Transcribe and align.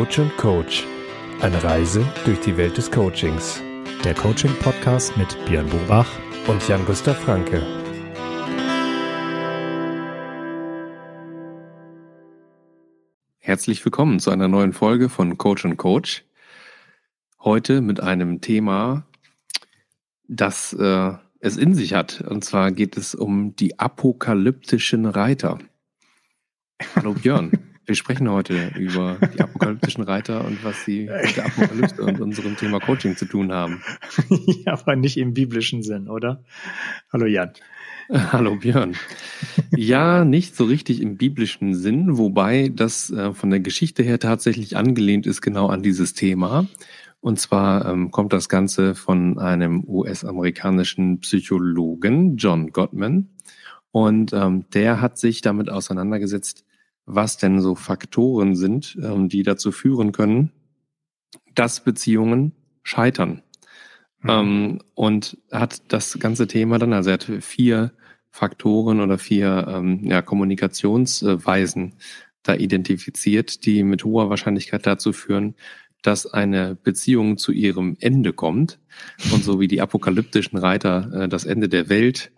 Coach 0.00 0.18
und 0.18 0.34
Coach. 0.38 0.86
Eine 1.42 1.62
Reise 1.62 2.02
durch 2.24 2.40
die 2.40 2.56
Welt 2.56 2.78
des 2.78 2.90
Coachings. 2.90 3.60
Der 4.02 4.14
Coaching-Podcast 4.14 5.14
mit 5.18 5.36
Björn 5.44 5.68
Bobach 5.68 6.08
und 6.46 6.66
Jan-Gustav 6.66 7.18
Franke. 7.18 7.60
Herzlich 13.40 13.84
willkommen 13.84 14.20
zu 14.20 14.30
einer 14.30 14.48
neuen 14.48 14.72
Folge 14.72 15.10
von 15.10 15.36
Coach 15.36 15.66
und 15.66 15.76
Coach. 15.76 16.24
Heute 17.38 17.82
mit 17.82 18.00
einem 18.00 18.40
Thema, 18.40 19.04
das 20.28 20.72
äh, 20.72 21.12
es 21.40 21.58
in 21.58 21.74
sich 21.74 21.92
hat. 21.92 22.22
Und 22.22 22.42
zwar 22.42 22.72
geht 22.72 22.96
es 22.96 23.14
um 23.14 23.54
die 23.54 23.78
apokalyptischen 23.78 25.04
Reiter. 25.04 25.58
Hallo 26.96 27.12
Björn. 27.12 27.52
Wir 27.86 27.94
sprechen 27.94 28.30
heute 28.30 28.72
über 28.78 29.16
die 29.34 29.40
apokalyptischen 29.40 30.04
Reiter 30.04 30.44
und 30.44 30.62
was 30.62 30.84
sie 30.84 31.08
mit 31.24 31.36
der 31.36 31.46
Apokalypse 31.46 32.02
und 32.02 32.20
unserem 32.20 32.56
Thema 32.56 32.78
Coaching 32.78 33.16
zu 33.16 33.24
tun 33.24 33.52
haben. 33.52 33.82
ja, 34.64 34.74
aber 34.74 34.96
nicht 34.96 35.16
im 35.16 35.34
biblischen 35.34 35.82
Sinn, 35.82 36.08
oder? 36.08 36.44
Hallo 37.12 37.26
Jan. 37.26 37.52
Hallo 38.12 38.56
Björn. 38.56 38.96
Ja, 39.74 40.24
nicht 40.24 40.56
so 40.56 40.64
richtig 40.64 41.00
im 41.00 41.16
biblischen 41.16 41.74
Sinn, 41.74 42.18
wobei 42.18 42.68
das 42.68 43.10
äh, 43.10 43.32
von 43.32 43.50
der 43.50 43.60
Geschichte 43.60 44.02
her 44.02 44.18
tatsächlich 44.18 44.76
angelehnt 44.76 45.26
ist 45.26 45.40
genau 45.40 45.68
an 45.68 45.82
dieses 45.82 46.14
Thema. 46.14 46.66
Und 47.20 47.38
zwar 47.38 47.86
ähm, 47.86 48.10
kommt 48.10 48.32
das 48.32 48.48
Ganze 48.48 48.94
von 48.94 49.38
einem 49.38 49.84
US-amerikanischen 49.86 51.20
Psychologen, 51.20 52.36
John 52.36 52.72
Gottman. 52.72 53.28
Und 53.92 54.32
ähm, 54.32 54.64
der 54.72 55.00
hat 55.00 55.18
sich 55.18 55.40
damit 55.40 55.70
auseinandergesetzt, 55.70 56.64
was 57.14 57.36
denn 57.36 57.60
so 57.60 57.74
Faktoren 57.74 58.54
sind, 58.54 58.96
ähm, 59.02 59.28
die 59.28 59.42
dazu 59.42 59.72
führen 59.72 60.12
können, 60.12 60.52
dass 61.54 61.82
Beziehungen 61.82 62.52
scheitern. 62.82 63.42
Mhm. 64.22 64.30
Ähm, 64.30 64.78
und 64.94 65.38
hat 65.50 65.92
das 65.92 66.18
ganze 66.18 66.46
Thema 66.46 66.78
dann, 66.78 66.92
also 66.92 67.10
er 67.10 67.14
hat 67.14 67.24
vier 67.40 67.92
Faktoren 68.30 69.00
oder 69.00 69.18
vier 69.18 69.66
ähm, 69.68 70.04
ja, 70.04 70.22
Kommunikationsweisen 70.22 71.94
da 72.42 72.54
identifiziert, 72.54 73.66
die 73.66 73.82
mit 73.82 74.04
hoher 74.04 74.30
Wahrscheinlichkeit 74.30 74.86
dazu 74.86 75.12
führen, 75.12 75.54
dass 76.02 76.26
eine 76.26 76.74
Beziehung 76.74 77.36
zu 77.36 77.52
ihrem 77.52 77.96
Ende 78.00 78.32
kommt 78.32 78.78
und 79.32 79.44
so 79.44 79.60
wie 79.60 79.68
die 79.68 79.82
apokalyptischen 79.82 80.58
Reiter 80.58 81.24
äh, 81.24 81.28
das 81.28 81.44
Ende 81.44 81.68
der 81.68 81.88
Welt 81.88 82.32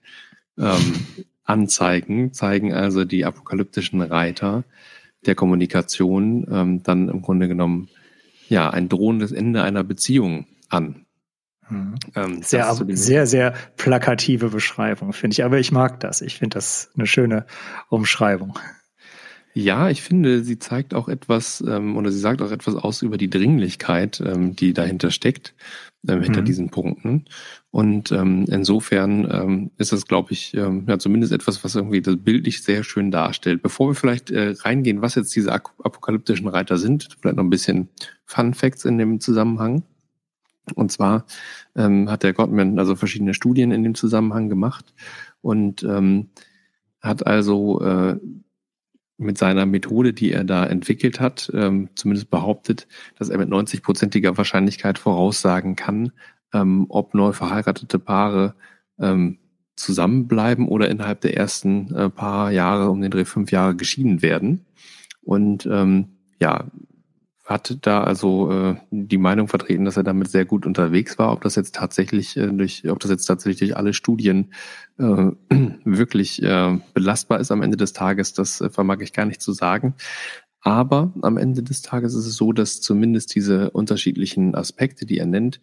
ähm, 0.59 1.06
anzeigen, 1.45 2.33
zeigen 2.33 2.73
also 2.73 3.05
die 3.05 3.25
apokalyptischen 3.25 4.01
Reiter 4.01 4.65
der 5.27 5.35
Kommunikation 5.35 6.47
ähm, 6.51 6.83
dann 6.83 7.09
im 7.09 7.23
Grunde 7.23 7.49
genommen 7.49 7.89
ja 8.49 8.71
ein 8.71 8.89
drohendes 8.89 9.33
Ende 9.33 9.62
einer 9.62 9.84
Beziehung 9.84 10.47
an. 10.69 11.07
Mhm. 11.69 11.95
Ähm, 12.15 12.43
sehr, 12.43 12.75
sehr, 12.75 13.27
sehr 13.27 13.55
plakative 13.77 14.49
Beschreibung, 14.49 15.12
finde 15.12 15.34
ich. 15.34 15.45
Aber 15.45 15.59
ich 15.59 15.73
mag 15.73 16.01
das. 16.01 16.21
Ich 16.21 16.39
finde 16.39 16.55
das 16.55 16.91
eine 16.95 17.07
schöne 17.07 17.47
Umschreibung. 17.89 18.59
Ja, 19.55 19.91
ich 19.91 20.00
finde, 20.00 20.42
sie 20.42 20.58
zeigt 20.58 20.95
auch 20.95 21.08
etwas 21.08 21.62
ähm, 21.67 21.97
oder 21.97 22.11
sie 22.11 22.19
sagt 22.19 22.41
auch 22.41 22.50
etwas 22.50 22.75
aus 22.75 23.03
über 23.03 23.19
die 23.19 23.28
Dringlichkeit, 23.28 24.22
ähm, 24.25 24.56
die 24.56 24.72
dahinter 24.72 25.11
steckt, 25.11 25.55
ähm, 26.09 26.22
hinter 26.22 26.41
mhm. 26.41 26.47
diesen 26.47 26.70
Punkten. 26.70 27.27
Und 27.70 28.12
ähm, 28.12 28.47
insofern 28.48 29.28
ähm, 29.31 29.70
ist 29.77 29.92
das, 29.92 30.06
glaube 30.06 30.33
ich, 30.33 30.55
ähm, 30.55 30.86
ja 30.89 30.98
zumindest 30.98 31.34
etwas, 31.34 31.62
was 31.64 31.75
irgendwie 31.75 32.00
das 32.00 32.17
bildlich 32.17 32.62
sehr 32.62 32.83
schön 32.83 33.11
darstellt. 33.11 33.62
Bevor 33.62 33.91
wir 33.91 33.94
vielleicht 33.94 34.31
äh, 34.31 34.54
reingehen, 34.60 35.03
was 35.03 35.16
jetzt 35.16 35.37
diese 35.37 35.53
apokalyptischen 35.53 36.48
Reiter 36.48 36.78
sind, 36.78 37.09
vielleicht 37.21 37.37
noch 37.37 37.44
ein 37.44 37.50
bisschen 37.50 37.88
Fun 38.25 38.54
Facts 38.54 38.87
in 38.87 38.97
dem 38.97 39.21
Zusammenhang. 39.21 39.82
Und 40.75 40.93
zwar 40.93 41.27
ähm, 41.77 42.10
hat 42.10 42.22
der 42.22 42.32
Gottman 42.32 42.78
also 42.78 42.94
verschiedene 42.94 43.34
Studien 43.34 43.71
in 43.71 43.82
dem 43.82 43.94
Zusammenhang 43.94 44.48
gemacht 44.48 44.94
und 45.43 45.82
ähm, 45.82 46.28
hat 47.00 47.27
also 47.27 47.82
äh, 47.82 48.16
mit 49.22 49.38
seiner 49.38 49.66
Methode, 49.66 50.12
die 50.12 50.33
er 50.33 50.44
da 50.44 50.66
entwickelt 50.66 51.21
hat, 51.21 51.50
ähm, 51.55 51.88
zumindest 51.94 52.31
behauptet, 52.31 52.87
dass 53.19 53.28
er 53.28 53.38
mit 53.38 53.49
90-prozentiger 53.49 54.37
Wahrscheinlichkeit 54.37 54.99
voraussagen 54.99 55.77
kann, 55.77 56.12
ähm, 56.53 56.87
ob 56.88 57.15
neu 57.15 57.33
verheiratete 57.33 57.99
Paare 57.99 58.55
ähm, 58.99 59.38
zusammenbleiben 59.77 60.69
oder 60.69 60.88
innerhalb 60.88 61.21
der 61.22 61.37
ersten 61.37 61.94
äh, 61.94 62.10
paar 62.10 62.50
Jahre, 62.53 62.91
um 62.91 63.00
den 63.00 63.10
Dreh 63.10 63.25
fünf 63.25 63.50
Jahre 63.50 63.75
geschieden 63.75 64.22
werden. 64.22 64.66
Und 65.22 65.66
ähm, 65.66 66.16
ja, 66.41 66.66
hat 67.44 67.78
da 67.82 68.04
also 68.04 68.50
äh, 68.50 68.76
die 68.91 69.19
Meinung 69.19 69.48
vertreten, 69.48 69.84
dass 69.84 69.97
er 69.97 70.04
damit 70.04 70.30
sehr 70.30 70.44
gut 70.44 70.64
unterwegs 70.64 71.19
war. 71.19 71.32
Ob 71.32 71.42
das 71.42 71.56
jetzt 71.56 71.75
tatsächlich 71.75 72.36
äh, 72.36 72.47
durch, 72.48 72.88
ob 72.88 73.00
das 73.00 73.10
jetzt 73.10 73.25
tatsächlich 73.25 73.58
durch 73.58 73.76
alle 73.76 73.94
Studien 73.94 74.53
äh, 74.98 75.03
wirklich 75.84 76.42
äh, 76.42 76.78
belastbar 76.94 77.41
ist 77.41 77.50
am 77.50 77.62
Ende 77.62 77.76
des 77.76 77.92
Tages, 77.92 78.32
das 78.32 78.60
äh, 78.60 78.70
vermag 78.70 79.00
ich 79.00 79.12
gar 79.12 79.26
nicht 79.26 79.42
zu 79.42 79.53
sagen. 79.53 79.94
Aber 80.60 81.12
am 81.22 81.36
Ende 81.36 81.64
des 81.64 81.82
Tages 81.82 82.14
ist 82.14 82.26
es 82.26 82.36
so, 82.36 82.53
dass 82.53 82.80
zumindest 82.80 83.34
diese 83.34 83.70
unterschiedlichen 83.70 84.54
Aspekte, 84.54 85.04
die 85.06 85.19
er 85.19 85.26
nennt, 85.26 85.60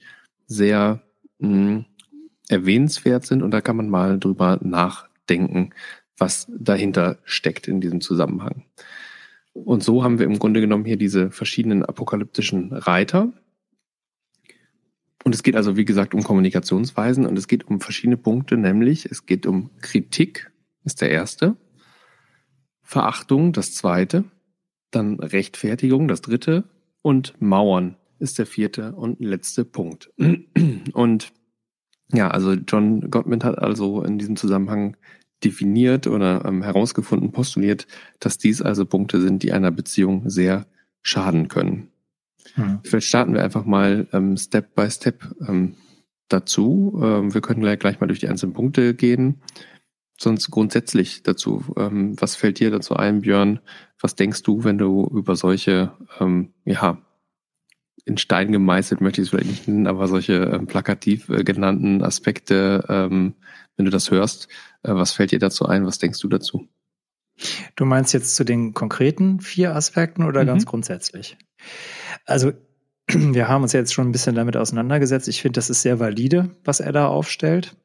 sehr 0.47 1.01
mh, 1.39 1.49
hm, 1.49 1.85
erwähnenswert 2.49 3.25
sind 3.25 3.41
und 3.41 3.51
da 3.51 3.61
kann 3.61 3.77
man 3.77 3.89
mal 3.89 4.19
drüber 4.19 4.59
nachdenken, 4.61 5.69
was 6.17 6.47
dahinter 6.49 7.19
steckt 7.23 7.69
in 7.69 7.79
diesem 7.79 8.01
Zusammenhang. 8.01 8.65
Und 9.53 9.83
so 9.83 10.03
haben 10.03 10.19
wir 10.19 10.25
im 10.25 10.39
Grunde 10.39 10.61
genommen 10.61 10.85
hier 10.85 10.97
diese 10.97 11.31
verschiedenen 11.31 11.83
apokalyptischen 11.83 12.71
Reiter. 12.71 13.33
Und 15.23 15.35
es 15.35 15.43
geht 15.43 15.55
also, 15.55 15.75
wie 15.75 15.85
gesagt, 15.85 16.13
um 16.13 16.23
Kommunikationsweisen 16.23 17.25
und 17.25 17.37
es 17.37 17.47
geht 17.47 17.67
um 17.67 17.81
verschiedene 17.81 18.17
Punkte, 18.17 18.57
nämlich 18.57 19.05
es 19.05 19.25
geht 19.25 19.45
um 19.45 19.69
Kritik, 19.81 20.51
ist 20.85 21.01
der 21.01 21.11
erste, 21.11 21.57
Verachtung, 22.81 23.53
das 23.53 23.73
zweite, 23.73 24.23
dann 24.91 25.19
Rechtfertigung, 25.19 26.07
das 26.07 26.21
dritte 26.21 26.63
und 27.01 27.39
Mauern 27.39 27.97
ist 28.17 28.39
der 28.39 28.45
vierte 28.45 28.93
und 28.93 29.19
letzte 29.19 29.65
Punkt. 29.65 30.11
Und 30.93 31.33
ja, 32.11 32.31
also 32.31 32.53
John 32.53 33.11
Gottman 33.11 33.43
hat 33.43 33.59
also 33.59 34.03
in 34.03 34.17
diesem 34.17 34.35
Zusammenhang 34.35 34.97
definiert 35.43 36.07
oder 36.07 36.43
ähm, 36.45 36.63
herausgefunden, 36.63 37.31
postuliert, 37.31 37.87
dass 38.19 38.37
dies 38.37 38.61
also 38.61 38.85
Punkte 38.85 39.21
sind, 39.21 39.43
die 39.43 39.51
einer 39.51 39.71
Beziehung 39.71 40.29
sehr 40.29 40.65
schaden 41.01 41.47
können. 41.47 41.89
Hm. 42.55 42.79
Vielleicht 42.83 43.07
starten 43.07 43.33
wir 43.33 43.43
einfach 43.43 43.65
mal 43.65 44.07
ähm, 44.11 44.37
Step 44.37 44.75
by 44.75 44.89
Step 44.89 45.23
ähm, 45.47 45.75
dazu. 46.27 46.99
Ähm, 47.03 47.33
wir 47.33 47.41
können 47.41 47.61
gleich, 47.61 47.79
gleich 47.79 47.99
mal 47.99 48.07
durch 48.07 48.19
die 48.19 48.27
einzelnen 48.27 48.53
Punkte 48.53 48.93
gehen. 48.93 49.41
Sonst 50.19 50.51
grundsätzlich 50.51 51.23
dazu, 51.23 51.63
ähm, 51.77 52.19
was 52.19 52.35
fällt 52.35 52.59
dir 52.59 52.71
dazu 52.71 52.95
ein, 52.95 53.21
Björn? 53.21 53.59
Was 54.01 54.15
denkst 54.15 54.43
du, 54.43 54.63
wenn 54.63 54.77
du 54.77 55.07
über 55.13 55.35
solche, 55.35 55.93
ähm, 56.19 56.53
ja, 56.65 57.01
in 58.09 58.17
Stein 58.17 58.51
gemeißelt 58.51 59.01
möchte 59.01 59.21
ich 59.21 59.27
es 59.27 59.29
vielleicht 59.29 59.49
nicht 59.49 59.67
nennen, 59.67 59.87
aber 59.87 60.07
solche 60.07 60.33
ähm, 60.33 60.65
plakativ 60.67 61.29
äh, 61.29 61.43
genannten 61.43 62.03
Aspekte, 62.03 62.83
ähm, 62.89 63.35
wenn 63.77 63.85
du 63.85 63.91
das 63.91 64.11
hörst, 64.11 64.47
äh, 64.83 64.93
was 64.93 65.11
fällt 65.11 65.31
dir 65.31 65.39
dazu 65.39 65.65
ein? 65.67 65.85
Was 65.85 65.99
denkst 65.99 66.19
du 66.19 66.27
dazu? 66.27 66.67
Du 67.75 67.85
meinst 67.85 68.13
jetzt 68.13 68.35
zu 68.35 68.43
den 68.43 68.73
konkreten 68.73 69.39
vier 69.39 69.75
Aspekten 69.75 70.23
oder 70.23 70.41
mhm. 70.41 70.47
ganz 70.47 70.65
grundsätzlich? 70.65 71.37
Also 72.25 72.51
wir 73.07 73.47
haben 73.47 73.61
uns 73.61 73.73
jetzt 73.73 73.93
schon 73.93 74.09
ein 74.09 74.11
bisschen 74.11 74.35
damit 74.35 74.57
auseinandergesetzt. 74.57 75.27
Ich 75.27 75.41
finde, 75.41 75.57
das 75.57 75.69
ist 75.69 75.83
sehr 75.83 75.99
valide, 75.99 76.49
was 76.65 76.79
er 76.79 76.91
da 76.91 77.07
aufstellt. 77.07 77.77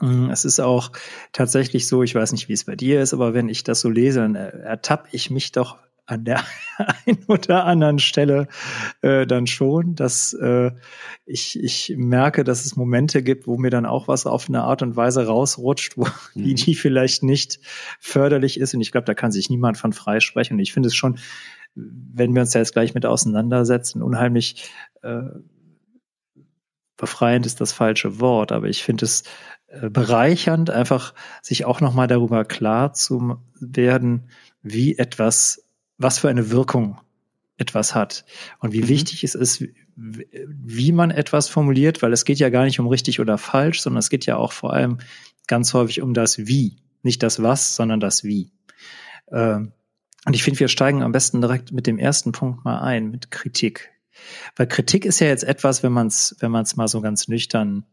Mm, 0.00 0.30
es 0.30 0.46
ist 0.46 0.60
auch 0.60 0.92
tatsächlich 1.32 1.86
so, 1.86 2.02
ich 2.02 2.14
weiß 2.14 2.32
nicht, 2.32 2.48
wie 2.48 2.54
es 2.54 2.64
bei 2.64 2.74
dir 2.74 3.02
ist, 3.02 3.12
aber 3.12 3.34
wenn 3.34 3.50
ich 3.50 3.64
das 3.64 3.80
so 3.80 3.90
lese, 3.90 4.20
dann 4.20 4.34
ertappe 4.34 5.08
ich 5.12 5.30
mich 5.30 5.52
doch 5.52 5.78
an 6.06 6.24
der 6.24 6.42
einen 7.06 7.24
oder 7.28 7.64
anderen 7.64 7.98
Stelle 7.98 8.48
äh, 9.02 9.26
dann 9.26 9.46
schon, 9.46 9.94
dass 9.94 10.32
äh, 10.34 10.72
ich, 11.24 11.62
ich 11.62 11.94
merke, 11.96 12.44
dass 12.44 12.64
es 12.64 12.76
Momente 12.76 13.22
gibt, 13.22 13.46
wo 13.46 13.56
mir 13.56 13.70
dann 13.70 13.86
auch 13.86 14.08
was 14.08 14.26
auf 14.26 14.48
eine 14.48 14.62
Art 14.62 14.82
und 14.82 14.96
Weise 14.96 15.26
rausrutscht, 15.26 15.96
wo 15.96 16.04
mhm. 16.34 16.44
die, 16.44 16.54
die 16.54 16.74
vielleicht 16.74 17.22
nicht 17.22 17.60
förderlich 18.00 18.58
ist. 18.58 18.74
Und 18.74 18.80
ich 18.80 18.92
glaube, 18.92 19.04
da 19.04 19.14
kann 19.14 19.32
sich 19.32 19.50
niemand 19.50 19.78
von 19.78 19.92
freisprechen. 19.92 20.54
Und 20.56 20.60
ich 20.60 20.72
finde 20.72 20.88
es 20.88 20.94
schon, 20.94 21.18
wenn 21.74 22.34
wir 22.34 22.42
uns 22.42 22.50
da 22.50 22.58
jetzt 22.58 22.72
gleich 22.72 22.94
mit 22.94 23.06
auseinandersetzen, 23.06 24.02
unheimlich 24.02 24.70
äh, 25.02 25.22
befreiend 26.96 27.46
ist 27.46 27.60
das 27.60 27.72
falsche 27.72 28.20
Wort, 28.20 28.52
aber 28.52 28.68
ich 28.68 28.84
finde 28.84 29.06
es 29.06 29.24
äh, 29.66 29.90
bereichernd, 29.90 30.70
einfach 30.70 31.14
sich 31.42 31.64
auch 31.64 31.80
nochmal 31.80 32.06
darüber 32.06 32.44
klar 32.44 32.92
zu 32.92 33.38
werden, 33.58 34.28
wie 34.62 34.96
etwas 34.98 35.64
was 36.02 36.18
für 36.18 36.28
eine 36.28 36.50
Wirkung 36.50 37.00
etwas 37.56 37.94
hat 37.94 38.24
und 38.58 38.72
wie 38.72 38.82
mhm. 38.82 38.88
wichtig 38.88 39.24
es 39.24 39.34
ist, 39.34 39.64
wie 39.96 40.92
man 40.92 41.10
etwas 41.10 41.48
formuliert, 41.48 42.02
weil 42.02 42.12
es 42.12 42.24
geht 42.24 42.38
ja 42.38 42.48
gar 42.48 42.64
nicht 42.64 42.80
um 42.80 42.88
richtig 42.88 43.20
oder 43.20 43.38
falsch, 43.38 43.80
sondern 43.80 43.98
es 43.98 44.10
geht 44.10 44.26
ja 44.26 44.36
auch 44.36 44.52
vor 44.52 44.72
allem 44.72 44.98
ganz 45.46 45.74
häufig 45.74 46.00
um 46.00 46.14
das 46.14 46.46
Wie. 46.46 46.78
Nicht 47.02 47.22
das 47.22 47.42
Was, 47.42 47.74
sondern 47.74 48.00
das 48.00 48.24
Wie. 48.24 48.52
Ähm, 49.30 49.72
Und 50.24 50.34
ich 50.34 50.44
finde, 50.44 50.60
wir 50.60 50.68
steigen 50.68 51.02
am 51.02 51.12
besten 51.12 51.40
direkt 51.40 51.72
mit 51.72 51.86
dem 51.86 51.98
ersten 51.98 52.32
Punkt 52.32 52.64
mal 52.64 52.80
ein, 52.80 53.10
mit 53.10 53.30
Kritik. 53.30 53.90
Weil 54.56 54.66
Kritik 54.68 55.04
ist 55.04 55.20
ja 55.20 55.26
jetzt 55.26 55.44
etwas, 55.44 55.82
wenn 55.82 55.92
man 55.92 56.06
es 56.06 56.36
wenn 56.38 56.52
man's 56.52 56.76
mal 56.76 56.88
so 56.88 57.00
ganz 57.00 57.28
nüchtern 57.28 57.84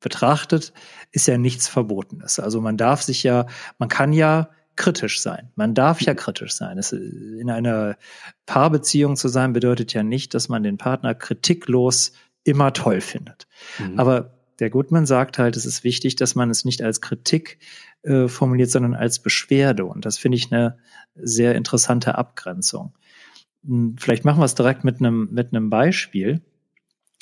betrachtet, 0.00 0.72
ist 1.10 1.26
ja 1.26 1.38
nichts 1.38 1.68
Verbotenes. 1.68 2.38
Also 2.38 2.60
man 2.60 2.76
darf 2.76 3.02
sich 3.02 3.22
ja, 3.22 3.46
man 3.78 3.88
kann 3.88 4.12
ja 4.12 4.50
kritisch 4.76 5.20
sein. 5.20 5.50
Man 5.54 5.74
darf 5.74 6.00
ja 6.00 6.14
kritisch 6.14 6.54
sein. 6.54 6.78
Es, 6.78 6.92
in 6.92 7.50
einer 7.50 7.96
Paarbeziehung 8.46 9.16
zu 9.16 9.28
sein 9.28 9.52
bedeutet 9.52 9.92
ja 9.92 10.02
nicht, 10.02 10.34
dass 10.34 10.48
man 10.48 10.62
den 10.62 10.78
Partner 10.78 11.14
kritiklos 11.14 12.12
immer 12.44 12.72
toll 12.72 13.00
findet. 13.00 13.46
Mhm. 13.78 13.98
Aber 13.98 14.38
der 14.58 14.70
Goodman 14.70 15.06
sagt 15.06 15.38
halt, 15.38 15.56
es 15.56 15.66
ist 15.66 15.84
wichtig, 15.84 16.16
dass 16.16 16.34
man 16.34 16.50
es 16.50 16.64
nicht 16.64 16.82
als 16.82 17.00
Kritik 17.00 17.58
äh, 18.02 18.28
formuliert, 18.28 18.70
sondern 18.70 18.94
als 18.94 19.18
Beschwerde. 19.18 19.84
Und 19.84 20.04
das 20.04 20.18
finde 20.18 20.36
ich 20.36 20.52
eine 20.52 20.78
sehr 21.14 21.54
interessante 21.54 22.16
Abgrenzung. 22.16 22.94
Hm, 23.64 23.96
vielleicht 23.98 24.24
machen 24.24 24.40
wir 24.40 24.44
es 24.44 24.54
direkt 24.54 24.84
mit 24.84 25.00
einem, 25.00 25.28
mit 25.32 25.52
einem 25.52 25.70
Beispiel. 25.70 26.40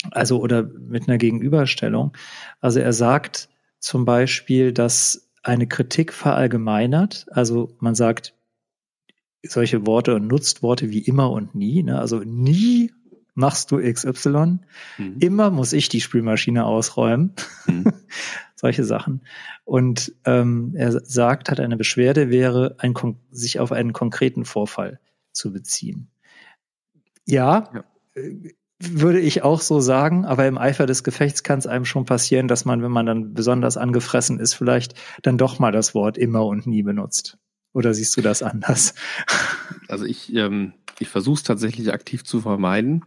Also, 0.09 0.39
oder 0.39 0.63
mit 0.63 1.07
einer 1.07 1.17
Gegenüberstellung. 1.17 2.13
Also, 2.59 2.79
er 2.79 2.93
sagt 2.93 3.49
zum 3.79 4.05
Beispiel, 4.05 4.71
dass 4.71 5.30
eine 5.43 5.67
Kritik 5.67 6.13
verallgemeinert. 6.13 7.25
Also, 7.31 7.75
man 7.79 7.95
sagt 7.95 8.33
solche 9.43 9.85
Worte 9.87 10.15
und 10.15 10.27
nutzt 10.27 10.61
Worte 10.61 10.91
wie 10.91 10.99
immer 10.99 11.31
und 11.31 11.55
nie. 11.55 11.83
Ne? 11.83 11.99
Also, 11.99 12.19
nie 12.19 12.91
machst 13.33 13.71
du 13.71 13.77
XY. 13.79 14.59
Mhm. 14.97 15.17
Immer 15.19 15.49
muss 15.49 15.73
ich 15.73 15.89
die 15.89 16.01
Spülmaschine 16.01 16.65
ausräumen. 16.65 17.33
Mhm. 17.65 17.93
Solche 18.55 18.83
Sachen. 18.83 19.21
Und 19.65 20.13
ähm, 20.25 20.73
er 20.75 20.91
sagt, 20.91 21.49
hat 21.49 21.59
eine 21.59 21.77
Beschwerde 21.77 22.29
wäre, 22.29 22.75
ein, 22.79 22.93
sich 23.31 23.59
auf 23.59 23.71
einen 23.71 23.93
konkreten 23.93 24.45
Vorfall 24.45 24.99
zu 25.31 25.51
beziehen. 25.51 26.09
Ja, 27.25 27.69
ja, 27.73 27.83
äh, 28.13 28.53
würde 28.89 29.19
ich 29.19 29.43
auch 29.43 29.61
so 29.61 29.79
sagen, 29.79 30.25
aber 30.25 30.47
im 30.47 30.57
Eifer 30.57 30.85
des 30.85 31.03
Gefechts 31.03 31.43
kann 31.43 31.59
es 31.59 31.67
einem 31.67 31.85
schon 31.85 32.05
passieren, 32.05 32.47
dass 32.47 32.65
man, 32.65 32.81
wenn 32.81 32.91
man 32.91 33.05
dann 33.05 33.33
besonders 33.33 33.77
angefressen 33.77 34.39
ist, 34.39 34.53
vielleicht 34.53 34.95
dann 35.21 35.37
doch 35.37 35.59
mal 35.59 35.71
das 35.71 35.93
Wort 35.93 36.17
immer 36.17 36.45
und 36.45 36.67
nie 36.67 36.83
benutzt. 36.83 37.37
Oder 37.73 37.93
siehst 37.93 38.17
du 38.17 38.21
das 38.21 38.43
anders? 38.43 38.93
Also 39.87 40.05
ich, 40.05 40.33
ähm, 40.35 40.73
ich 40.99 41.09
versuche 41.09 41.35
es 41.35 41.43
tatsächlich 41.43 41.91
aktiv 41.93 42.23
zu 42.23 42.41
vermeiden. 42.41 43.03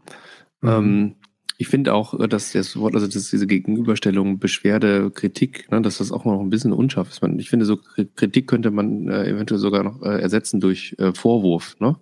Mhm. 0.60 0.68
Ähm, 0.68 1.14
ich 1.56 1.68
finde 1.68 1.94
auch, 1.94 2.18
äh, 2.18 2.28
dass 2.28 2.52
das 2.52 2.76
Wort, 2.76 2.94
also 2.94 3.06
dass 3.06 3.30
diese 3.30 3.46
Gegenüberstellung, 3.46 4.38
Beschwerde, 4.38 5.10
Kritik, 5.10 5.70
ne, 5.70 5.80
dass 5.82 5.98
das 5.98 6.12
auch 6.12 6.24
noch 6.24 6.40
ein 6.40 6.50
bisschen 6.50 6.72
unscharf 6.72 7.10
ist. 7.10 7.22
Ich 7.38 7.50
finde, 7.50 7.64
so 7.64 7.76
Kritik 7.76 8.48
könnte 8.48 8.70
man 8.70 9.08
äh, 9.08 9.28
eventuell 9.28 9.60
sogar 9.60 9.82
noch 9.82 10.02
äh, 10.02 10.20
ersetzen 10.20 10.60
durch 10.60 10.96
äh, 10.98 11.12
Vorwurf. 11.14 11.76
Ne? 11.80 11.96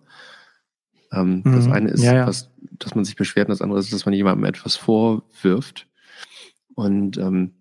Ähm, 1.13 1.43
mhm. 1.45 1.53
Das 1.53 1.69
eine 1.69 1.91
ist, 1.91 2.03
ja, 2.03 2.15
ja. 2.15 2.27
Was, 2.27 2.51
dass 2.79 2.95
man 2.95 3.05
sich 3.05 3.17
beschwert, 3.17 3.49
und 3.49 3.53
das 3.53 3.63
andere 3.63 3.79
ist, 3.79 3.93
dass 3.93 4.07
man 4.07 4.15
jemandem 4.15 4.45
etwas 4.45 4.77
vorwirft. 4.77 5.87
Und 6.75 7.19
ähm, 7.19 7.53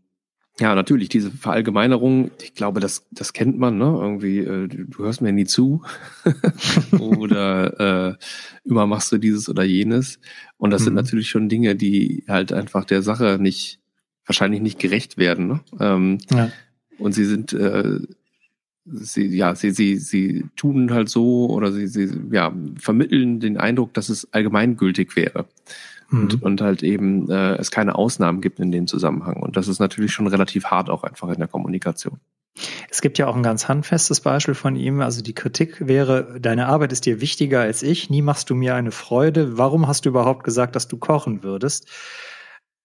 ja, 0.59 0.75
natürlich, 0.75 1.09
diese 1.09 1.31
Verallgemeinerung, 1.31 2.31
ich 2.41 2.53
glaube, 2.53 2.79
das, 2.79 3.07
das 3.11 3.33
kennt 3.33 3.57
man, 3.57 3.77
ne? 3.77 3.85
Irgendwie, 3.85 4.39
äh, 4.39 4.67
du, 4.67 4.85
du 4.85 5.03
hörst 5.03 5.21
mir 5.21 5.31
nie 5.31 5.45
zu. 5.45 5.81
oder 6.99 8.11
äh, 8.11 8.15
immer 8.63 8.85
machst 8.85 9.11
du 9.11 9.17
dieses 9.17 9.49
oder 9.49 9.63
jenes. 9.63 10.19
Und 10.57 10.71
das 10.71 10.81
mhm. 10.81 10.85
sind 10.85 10.93
natürlich 10.95 11.29
schon 11.29 11.49
Dinge, 11.49 11.75
die 11.75 12.25
halt 12.27 12.53
einfach 12.53 12.85
der 12.85 13.01
Sache 13.01 13.37
nicht, 13.39 13.79
wahrscheinlich 14.25 14.61
nicht 14.61 14.77
gerecht 14.77 15.17
werden. 15.17 15.47
Ne? 15.47 15.59
Ähm, 15.79 16.17
ja. 16.29 16.51
Und 16.99 17.13
sie 17.13 17.25
sind, 17.25 17.53
äh, 17.53 17.99
sie, 18.85 19.27
ja, 19.35 19.55
sie, 19.55 19.71
sie, 19.71 19.97
sie 19.97 20.45
tun 20.55 20.91
halt 20.91 21.09
so 21.09 21.49
oder 21.49 21.71
sie, 21.71 21.87
sie 21.87 22.09
ja, 22.31 22.53
vermitteln 22.77 23.39
den 23.39 23.57
Eindruck, 23.57 23.93
dass 23.93 24.09
es 24.09 24.31
allgemeingültig 24.33 25.15
wäre 25.15 25.45
und, 26.11 26.37
mhm. 26.37 26.41
und 26.41 26.61
halt 26.61 26.83
eben 26.83 27.29
äh, 27.29 27.55
es 27.55 27.71
keine 27.71 27.95
Ausnahmen 27.95 28.41
gibt 28.41 28.59
in 28.59 28.71
dem 28.71 28.87
Zusammenhang. 28.87 29.37
Und 29.37 29.55
das 29.55 29.67
ist 29.67 29.79
natürlich 29.79 30.11
schon 30.11 30.27
relativ 30.27 30.65
hart 30.65 30.89
auch 30.89 31.03
einfach 31.03 31.29
in 31.29 31.37
der 31.37 31.47
Kommunikation. 31.47 32.19
Es 32.89 33.01
gibt 33.01 33.17
ja 33.17 33.27
auch 33.27 33.35
ein 33.35 33.43
ganz 33.43 33.69
handfestes 33.69 34.19
Beispiel 34.19 34.55
von 34.55 34.75
ihm. 34.75 34.99
Also 34.99 35.21
die 35.21 35.33
Kritik 35.33 35.87
wäre, 35.87 36.37
deine 36.39 36.67
Arbeit 36.67 36.91
ist 36.91 37.05
dir 37.05 37.21
wichtiger 37.21 37.61
als 37.61 37.81
ich. 37.81 38.09
Nie 38.09 38.21
machst 38.21 38.49
du 38.49 38.55
mir 38.55 38.75
eine 38.75 38.91
Freude. 38.91 39.57
Warum 39.57 39.87
hast 39.87 40.05
du 40.05 40.09
überhaupt 40.09 40.43
gesagt, 40.43 40.75
dass 40.75 40.89
du 40.89 40.97
kochen 40.97 41.43
würdest? 41.43 41.87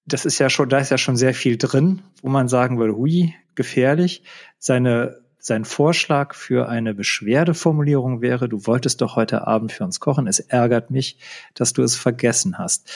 Das 0.05 0.25
ist 0.25 0.39
ja 0.39 0.49
schon, 0.49 0.69
da 0.69 0.79
ist 0.79 0.91
ja 0.91 0.99
schon 0.99 1.17
sehr 1.17 1.35
viel 1.35 1.57
drin, 1.57 2.03
wo 2.23 2.29
man 2.29 2.47
sagen 2.47 2.79
würde, 2.79 2.97
hui, 2.97 3.35
gefährlich. 3.57 4.23
Seine 4.59 5.26
sein 5.47 5.65
Vorschlag 5.65 6.35
für 6.35 6.69
eine 6.69 6.93
Beschwerdeformulierung 6.93 8.21
wäre, 8.21 8.49
du 8.49 8.67
wolltest 8.67 9.01
doch 9.01 9.15
heute 9.15 9.47
Abend 9.47 9.71
für 9.71 9.85
uns 9.85 10.01
kochen. 10.01 10.27
Es 10.27 10.41
ärgert 10.41 10.91
mich, 10.91 11.19
dass 11.55 11.73
du 11.73 11.85
es 11.85 11.95
vergessen 11.95 12.59
hast. 12.59 12.91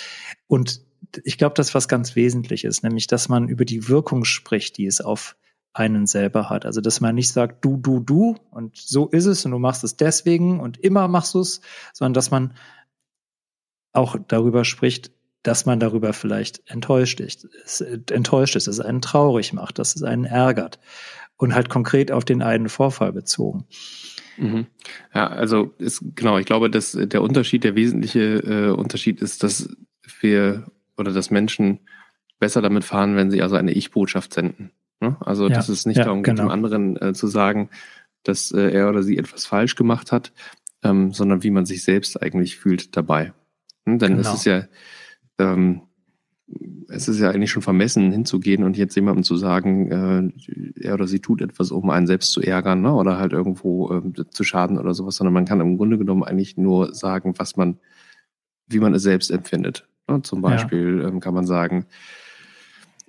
Und 0.48 0.80
ich 1.22 1.38
glaube, 1.38 1.54
das 1.54 1.76
was 1.76 1.86
ganz 1.86 2.16
Wesentliches, 2.16 2.82
nämlich, 2.82 3.06
dass 3.06 3.28
man 3.28 3.46
über 3.46 3.64
die 3.64 3.88
Wirkung 3.88 4.24
spricht, 4.24 4.78
die 4.78 4.86
es 4.86 5.00
auf 5.00 5.36
einen 5.74 6.08
selber 6.08 6.50
hat. 6.50 6.66
Also, 6.66 6.80
dass 6.80 7.00
man 7.00 7.14
nicht 7.14 7.30
sagt, 7.30 7.64
du, 7.64 7.76
du, 7.76 8.00
du 8.00 8.34
und 8.50 8.76
so 8.76 9.06
ist 9.06 9.26
es 9.26 9.44
und 9.44 9.52
du 9.52 9.60
machst 9.60 9.84
es 9.84 9.96
deswegen 9.96 10.58
und 10.58 10.76
immer 10.76 11.06
machst 11.06 11.34
du 11.34 11.40
es, 11.42 11.60
sondern 11.92 12.14
dass 12.14 12.32
man 12.32 12.54
auch 13.92 14.16
darüber 14.26 14.64
spricht, 14.64 15.12
dass 15.44 15.66
man 15.66 15.78
darüber 15.78 16.12
vielleicht 16.12 16.68
enttäuscht 16.68 17.20
ist, 17.20 17.46
enttäuscht 18.10 18.56
ist, 18.56 18.66
dass 18.66 18.78
es 18.78 18.84
einen 18.84 19.00
traurig 19.00 19.52
macht, 19.52 19.78
dass 19.78 19.94
es 19.94 20.02
einen 20.02 20.24
ärgert 20.24 20.80
und 21.40 21.54
halt 21.54 21.70
konkret 21.70 22.12
auf 22.12 22.26
den 22.26 22.42
einen 22.42 22.68
Vorfall 22.68 23.12
bezogen. 23.12 23.64
Mhm. 24.36 24.66
Ja, 25.14 25.26
also 25.26 25.72
ist 25.78 26.02
genau, 26.14 26.38
ich 26.38 26.44
glaube, 26.44 26.70
dass 26.70 26.92
der 26.92 27.22
Unterschied, 27.22 27.64
der 27.64 27.74
wesentliche 27.74 28.20
äh, 28.20 28.70
Unterschied 28.70 29.22
ist, 29.22 29.42
dass 29.42 29.74
wir 30.20 30.66
oder 30.98 31.12
dass 31.12 31.30
Menschen 31.30 31.80
besser 32.38 32.60
damit 32.60 32.84
fahren, 32.84 33.16
wenn 33.16 33.30
sie 33.30 33.40
also 33.40 33.56
eine 33.56 33.72
Ich-Botschaft 33.72 34.34
senden. 34.34 34.70
Ne? 35.00 35.16
Also 35.20 35.48
ja, 35.48 35.54
dass 35.54 35.70
es 35.70 35.86
nicht 35.86 35.96
ja, 35.96 36.04
darum 36.04 36.22
geht, 36.22 36.36
genau. 36.36 36.48
dem 36.48 36.52
anderen 36.52 37.00
äh, 37.00 37.14
zu 37.14 37.26
sagen, 37.26 37.70
dass 38.22 38.52
äh, 38.52 38.70
er 38.70 38.90
oder 38.90 39.02
sie 39.02 39.16
etwas 39.16 39.46
falsch 39.46 39.76
gemacht 39.76 40.12
hat, 40.12 40.32
ähm, 40.82 41.14
sondern 41.14 41.42
wie 41.42 41.50
man 41.50 41.64
sich 41.64 41.82
selbst 41.82 42.22
eigentlich 42.22 42.58
fühlt 42.58 42.98
dabei. 42.98 43.32
Hm? 43.86 43.98
Denn 43.98 44.16
genau. 44.16 44.28
es 44.28 44.34
ist 44.34 44.44
ja 44.44 44.64
ähm, 45.38 45.82
es 46.88 47.08
ist 47.08 47.20
ja 47.20 47.30
eigentlich 47.30 47.50
schon 47.50 47.62
vermessen, 47.62 48.10
hinzugehen 48.10 48.64
und 48.64 48.76
jetzt 48.76 48.94
jemandem 48.94 49.22
zu 49.22 49.36
sagen, 49.36 49.90
äh, 49.90 50.80
er 50.80 50.94
oder 50.94 51.06
sie 51.06 51.20
tut 51.20 51.40
etwas, 51.40 51.70
um 51.70 51.90
einen 51.90 52.06
selbst 52.06 52.32
zu 52.32 52.42
ärgern 52.42 52.82
ne? 52.82 52.92
oder 52.92 53.18
halt 53.18 53.32
irgendwo 53.32 53.92
äh, 53.92 54.24
zu 54.30 54.44
schaden 54.44 54.78
oder 54.78 54.94
sowas, 54.94 55.16
sondern 55.16 55.34
man 55.34 55.44
kann 55.44 55.60
im 55.60 55.76
Grunde 55.76 55.98
genommen 55.98 56.24
eigentlich 56.24 56.56
nur 56.56 56.94
sagen, 56.94 57.34
was 57.36 57.56
man, 57.56 57.78
wie 58.66 58.80
man 58.80 58.94
es 58.94 59.02
selbst 59.02 59.30
empfindet. 59.30 59.88
Ne? 60.08 60.22
Zum 60.22 60.42
Beispiel 60.42 61.00
ja. 61.02 61.08
ähm, 61.08 61.20
kann 61.20 61.34
man 61.34 61.46
sagen, 61.46 61.86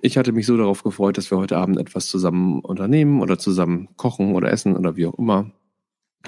ich 0.00 0.18
hatte 0.18 0.32
mich 0.32 0.46
so 0.46 0.56
darauf 0.56 0.82
gefreut, 0.82 1.16
dass 1.16 1.30
wir 1.30 1.38
heute 1.38 1.56
Abend 1.56 1.78
etwas 1.78 2.08
zusammen 2.08 2.60
unternehmen 2.60 3.20
oder 3.20 3.38
zusammen 3.38 3.88
kochen 3.96 4.34
oder 4.34 4.50
essen 4.50 4.76
oder 4.76 4.96
wie 4.96 5.06
auch 5.06 5.18
immer. 5.18 5.52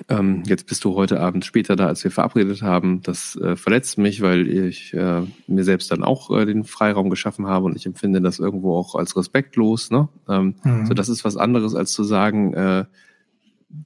Ähm, 0.08 0.42
jetzt 0.46 0.66
bist 0.66 0.84
du 0.84 0.94
heute 0.94 1.20
Abend 1.20 1.44
später 1.44 1.76
da, 1.76 1.86
als 1.86 2.02
wir 2.04 2.10
verabredet 2.10 2.62
haben. 2.62 3.00
Das 3.02 3.36
äh, 3.36 3.56
verletzt 3.56 3.98
mich, 3.98 4.22
weil 4.22 4.48
ich 4.48 4.92
äh, 4.94 5.22
mir 5.46 5.64
selbst 5.64 5.90
dann 5.90 6.02
auch 6.02 6.30
äh, 6.30 6.46
den 6.46 6.64
Freiraum 6.64 7.10
geschaffen 7.10 7.46
habe 7.46 7.66
und 7.66 7.76
ich 7.76 7.86
empfinde 7.86 8.20
das 8.20 8.38
irgendwo 8.38 8.76
auch 8.76 8.94
als 8.94 9.16
respektlos. 9.16 9.90
Ne? 9.90 10.08
Ähm, 10.28 10.56
mhm. 10.64 10.86
So, 10.86 10.94
das 10.94 11.08
ist 11.08 11.24
was 11.24 11.36
anderes, 11.36 11.74
als 11.74 11.92
zu 11.92 12.02
sagen, 12.02 12.54
äh, 12.54 12.84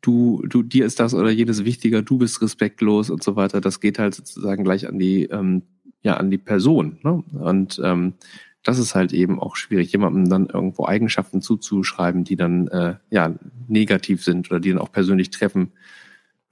du, 0.01 0.43
du, 0.49 0.63
dir 0.63 0.87
ist 0.87 1.01
das 1.01 1.15
oder 1.15 1.31
jenes 1.31 1.65
wichtiger, 1.65 2.03
du 2.03 2.19
bist 2.19 2.41
respektlos 2.43 3.11
und 3.11 3.23
so 3.23 3.37
weiter. 3.37 3.61
Das 3.61 3.81
geht 3.81 3.99
halt 3.99 4.15
sozusagen 4.15 4.65
gleich 4.65 4.89
an 4.89 4.99
die, 4.99 5.25
ähm, 5.25 5.63
ja, 6.03 6.17
an 6.17 6.31
die 6.31 6.39
Person. 6.39 6.99
Ne? 7.03 7.23
Und 7.33 7.81
ähm, 7.85 8.15
das 8.63 8.79
ist 8.79 8.95
halt 8.95 9.13
eben 9.13 9.41
auch 9.41 9.57
schwierig, 9.57 9.93
jemandem 9.93 10.29
dann 10.29 10.47
irgendwo 10.47 10.87
Eigenschaften 10.87 11.41
zuzuschreiben, 11.41 12.25
die 12.25 12.37
dann 12.37 12.69
äh, 12.69 12.97
ja 13.11 13.35
negativ 13.69 14.25
sind 14.25 14.51
oder 14.51 14.61
die 14.61 14.71
dann 14.71 14.79
auch 14.79 14.93
persönlich 14.93 15.31
treffen, 15.31 15.73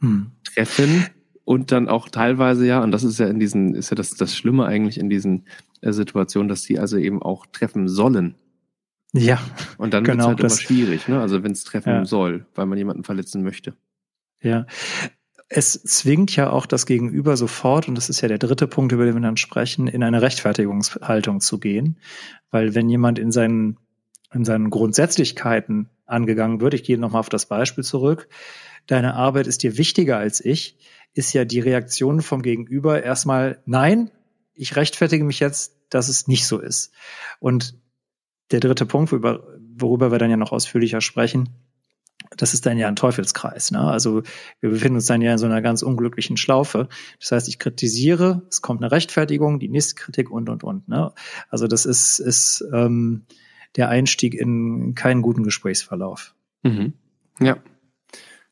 hm. 0.00 0.32
treffen 0.44 1.06
und 1.44 1.72
dann 1.72 1.88
auch 1.88 2.08
teilweise 2.08 2.66
ja, 2.66 2.82
und 2.82 2.90
das 2.90 3.04
ist 3.04 3.18
ja 3.18 3.26
in 3.26 3.38
diesen, 3.38 3.74
ist 3.74 3.90
ja 3.90 3.94
das, 3.94 4.10
das 4.10 4.36
Schlimme 4.36 4.66
eigentlich 4.66 4.98
in 4.98 5.08
diesen 5.08 5.46
äh, 5.80 5.92
Situationen, 5.92 6.48
dass 6.48 6.62
die 6.62 6.78
also 6.78 6.96
eben 6.96 7.22
auch 7.22 7.46
treffen 7.46 7.88
sollen. 7.88 8.34
Ja. 9.12 9.40
Und 9.78 9.94
dann 9.94 10.04
genau, 10.04 10.30
wird 10.30 10.40
es 10.40 10.60
halt 10.60 10.70
immer 10.70 10.78
schwierig, 10.80 11.08
ne? 11.08 11.20
Also 11.20 11.42
wenn 11.42 11.52
es 11.52 11.64
treffen 11.64 11.88
ja. 11.88 12.04
soll, 12.04 12.46
weil 12.54 12.66
man 12.66 12.76
jemanden 12.76 13.04
verletzen 13.04 13.42
möchte. 13.42 13.74
Ja, 14.42 14.66
es 15.48 15.80
zwingt 15.84 16.34
ja 16.34 16.50
auch 16.50 16.66
das 16.66 16.86
Gegenüber 16.86 17.36
sofort, 17.36 17.88
und 17.88 17.94
das 17.94 18.08
ist 18.08 18.20
ja 18.20 18.28
der 18.28 18.38
dritte 18.38 18.66
Punkt, 18.66 18.92
über 18.92 19.04
den 19.04 19.14
wir 19.14 19.20
dann 19.20 19.36
sprechen, 19.36 19.86
in 19.86 20.02
eine 20.02 20.20
Rechtfertigungshaltung 20.20 21.40
zu 21.40 21.58
gehen. 21.58 21.98
Weil 22.50 22.74
wenn 22.74 22.88
jemand 22.88 23.18
in 23.18 23.30
seinen, 23.30 23.78
in 24.32 24.44
seinen 24.44 24.70
Grundsätzlichkeiten 24.70 25.88
angegangen 26.06 26.60
wird, 26.60 26.74
ich 26.74 26.84
gehe 26.84 26.98
nochmal 26.98 27.20
auf 27.20 27.28
das 27.28 27.46
Beispiel 27.46 27.84
zurück, 27.84 28.28
deine 28.86 29.14
Arbeit 29.14 29.46
ist 29.46 29.62
dir 29.62 29.76
wichtiger 29.76 30.18
als 30.18 30.44
ich, 30.44 30.78
ist 31.14 31.32
ja 31.32 31.44
die 31.44 31.60
Reaktion 31.60 32.22
vom 32.22 32.42
Gegenüber 32.42 33.02
erstmal, 33.02 33.62
nein, 33.66 34.10
ich 34.54 34.76
rechtfertige 34.76 35.24
mich 35.24 35.40
jetzt, 35.40 35.76
dass 35.90 36.08
es 36.08 36.28
nicht 36.28 36.46
so 36.46 36.58
ist. 36.58 36.92
Und 37.40 37.78
der 38.50 38.60
dritte 38.60 38.86
Punkt, 38.86 39.12
worüber, 39.12 40.12
wir 40.12 40.18
dann 40.18 40.30
ja 40.30 40.36
noch 40.36 40.52
ausführlicher 40.52 41.00
sprechen, 41.00 41.50
das 42.36 42.54
ist 42.54 42.66
dann 42.66 42.78
ja 42.78 42.88
ein 42.88 42.96
Teufelskreis. 42.96 43.70
Ne? 43.70 43.80
Also 43.80 44.22
wir 44.60 44.70
befinden 44.70 44.96
uns 44.96 45.06
dann 45.06 45.22
ja 45.22 45.32
in 45.32 45.38
so 45.38 45.46
einer 45.46 45.62
ganz 45.62 45.82
unglücklichen 45.82 46.36
Schlaufe. 46.36 46.88
Das 47.20 47.32
heißt, 47.32 47.48
ich 47.48 47.58
kritisiere, 47.58 48.42
es 48.48 48.62
kommt 48.62 48.82
eine 48.82 48.90
Rechtfertigung, 48.90 49.58
die 49.58 49.68
nächste 49.68 49.94
Kritik 49.94 50.30
und 50.30 50.48
und 50.48 50.64
und. 50.64 50.88
Ne? 50.88 51.12
Also 51.50 51.66
das 51.66 51.86
ist, 51.86 52.18
ist 52.18 52.64
ähm, 52.72 53.26
der 53.76 53.88
Einstieg 53.88 54.34
in 54.34 54.94
keinen 54.94 55.22
guten 55.22 55.42
Gesprächsverlauf. 55.42 56.34
Mhm. 56.62 56.94
Ja, 57.40 57.58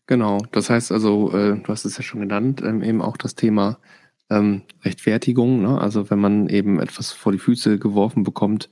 genau. 0.06 0.38
Das 0.52 0.70
heißt 0.70 0.92
also, 0.92 1.32
äh, 1.32 1.58
du 1.60 1.68
hast 1.68 1.84
es 1.84 1.96
ja 1.96 2.02
schon 2.02 2.20
genannt, 2.20 2.62
ähm, 2.64 2.82
eben 2.82 3.02
auch 3.02 3.16
das 3.16 3.34
Thema 3.34 3.78
ähm, 4.30 4.62
Rechtfertigung. 4.82 5.62
Ne? 5.62 5.80
Also 5.80 6.10
wenn 6.10 6.18
man 6.18 6.48
eben 6.48 6.80
etwas 6.80 7.12
vor 7.12 7.32
die 7.32 7.38
Füße 7.38 7.78
geworfen 7.78 8.22
bekommt, 8.22 8.68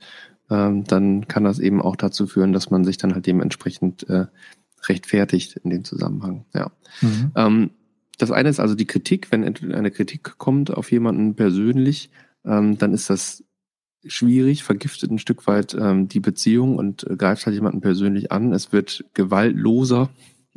ähm, 0.49 0.83
dann 0.83 1.27
kann 1.27 1.43
das 1.43 1.59
eben 1.59 1.81
auch 1.81 1.95
dazu 1.95 2.27
führen, 2.27 2.53
dass 2.53 2.69
man 2.69 2.83
sich 2.83 2.97
dann 2.97 3.13
halt 3.13 3.25
dementsprechend 3.25 4.07
äh, 4.09 4.27
rechtfertigt 4.87 5.57
in 5.63 5.69
dem 5.69 5.83
Zusammenhang. 5.83 6.45
Ja. 6.53 6.71
Mhm. 7.01 7.31
Ähm, 7.35 7.69
das 8.17 8.31
eine 8.31 8.49
ist 8.49 8.59
also 8.59 8.75
die 8.75 8.85
Kritik. 8.85 9.31
Wenn 9.31 9.43
eine 9.73 9.91
Kritik 9.91 10.37
kommt 10.37 10.71
auf 10.71 10.91
jemanden 10.91 11.35
persönlich, 11.35 12.11
ähm, 12.45 12.77
dann 12.77 12.93
ist 12.93 13.09
das 13.09 13.43
schwierig, 14.05 14.63
vergiftet 14.63 15.11
ein 15.11 15.19
Stück 15.19 15.47
weit 15.47 15.73
ähm, 15.73 16.07
die 16.07 16.19
Beziehung 16.19 16.77
und 16.77 17.09
äh, 17.09 17.15
greift 17.15 17.45
halt 17.45 17.55
jemanden 17.55 17.81
persönlich 17.81 18.31
an. 18.31 18.53
Es 18.53 18.71
wird 18.71 19.05
gewaltloser, 19.13 20.09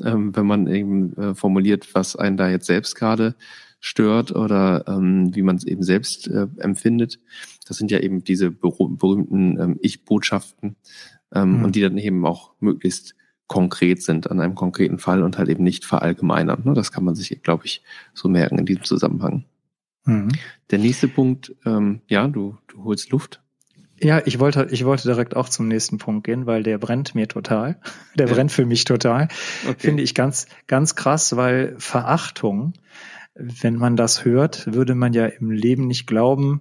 ähm, 0.02 0.34
wenn 0.34 0.46
man 0.46 0.66
eben 0.66 1.16
äh, 1.16 1.34
formuliert, 1.34 1.94
was 1.94 2.16
einen 2.16 2.36
da 2.36 2.48
jetzt 2.48 2.66
selbst 2.66 2.96
gerade 2.96 3.34
stört 3.80 4.34
oder 4.34 4.84
ähm, 4.88 5.34
wie 5.34 5.42
man 5.42 5.56
es 5.56 5.64
eben 5.64 5.82
selbst 5.82 6.28
äh, 6.28 6.46
empfindet. 6.58 7.20
Das 7.66 7.76
sind 7.76 7.90
ja 7.90 8.00
eben 8.00 8.24
diese 8.24 8.50
berühmten 8.50 9.60
ähm, 9.60 9.78
Ich-Botschaften 9.80 10.76
ähm, 11.34 11.58
mhm. 11.58 11.64
und 11.64 11.76
die 11.76 11.80
dann 11.80 11.98
eben 11.98 12.24
auch 12.26 12.52
möglichst 12.60 13.14
konkret 13.46 14.02
sind 14.02 14.28
an 14.30 14.40
einem 14.40 14.56
konkreten 14.56 14.98
Fall 14.98 15.22
und 15.22 15.38
halt 15.38 15.48
eben 15.48 15.62
nicht 15.62 15.84
verallgemeinern. 15.84 16.62
Ne? 16.64 16.74
Das 16.74 16.90
kann 16.90 17.04
man 17.04 17.14
sich, 17.14 17.42
glaube 17.42 17.66
ich, 17.66 17.82
so 18.12 18.28
merken 18.28 18.58
in 18.58 18.66
diesem 18.66 18.84
Zusammenhang. 18.84 19.44
Mhm. 20.06 20.28
Der 20.70 20.78
nächste 20.78 21.08
Punkt, 21.08 21.54
ähm, 21.64 22.00
ja, 22.08 22.26
du, 22.28 22.56
du 22.68 22.84
holst 22.84 23.10
Luft. 23.10 23.42
Ja, 24.00 24.22
ich 24.24 24.38
wollte, 24.38 24.68
ich 24.70 24.84
wollte 24.84 25.04
direkt 25.04 25.36
auch 25.36 25.48
zum 25.48 25.68
nächsten 25.68 25.98
Punkt 25.98 26.24
gehen, 26.24 26.46
weil 26.46 26.62
der 26.62 26.78
brennt 26.78 27.14
mir 27.14 27.28
total. 27.28 27.80
Der 28.14 28.26
ja. 28.26 28.34
brennt 28.34 28.52
für 28.52 28.66
mich 28.66 28.84
total. 28.84 29.28
Okay. 29.64 29.76
Finde 29.78 30.02
ich 30.02 30.14
ganz, 30.14 30.46
ganz 30.66 30.94
krass, 30.94 31.36
weil 31.36 31.76
Verachtung, 31.78 32.74
wenn 33.34 33.76
man 33.76 33.96
das 33.96 34.24
hört, 34.24 34.72
würde 34.72 34.94
man 34.94 35.12
ja 35.12 35.26
im 35.26 35.50
Leben 35.50 35.86
nicht 35.86 36.06
glauben, 36.06 36.60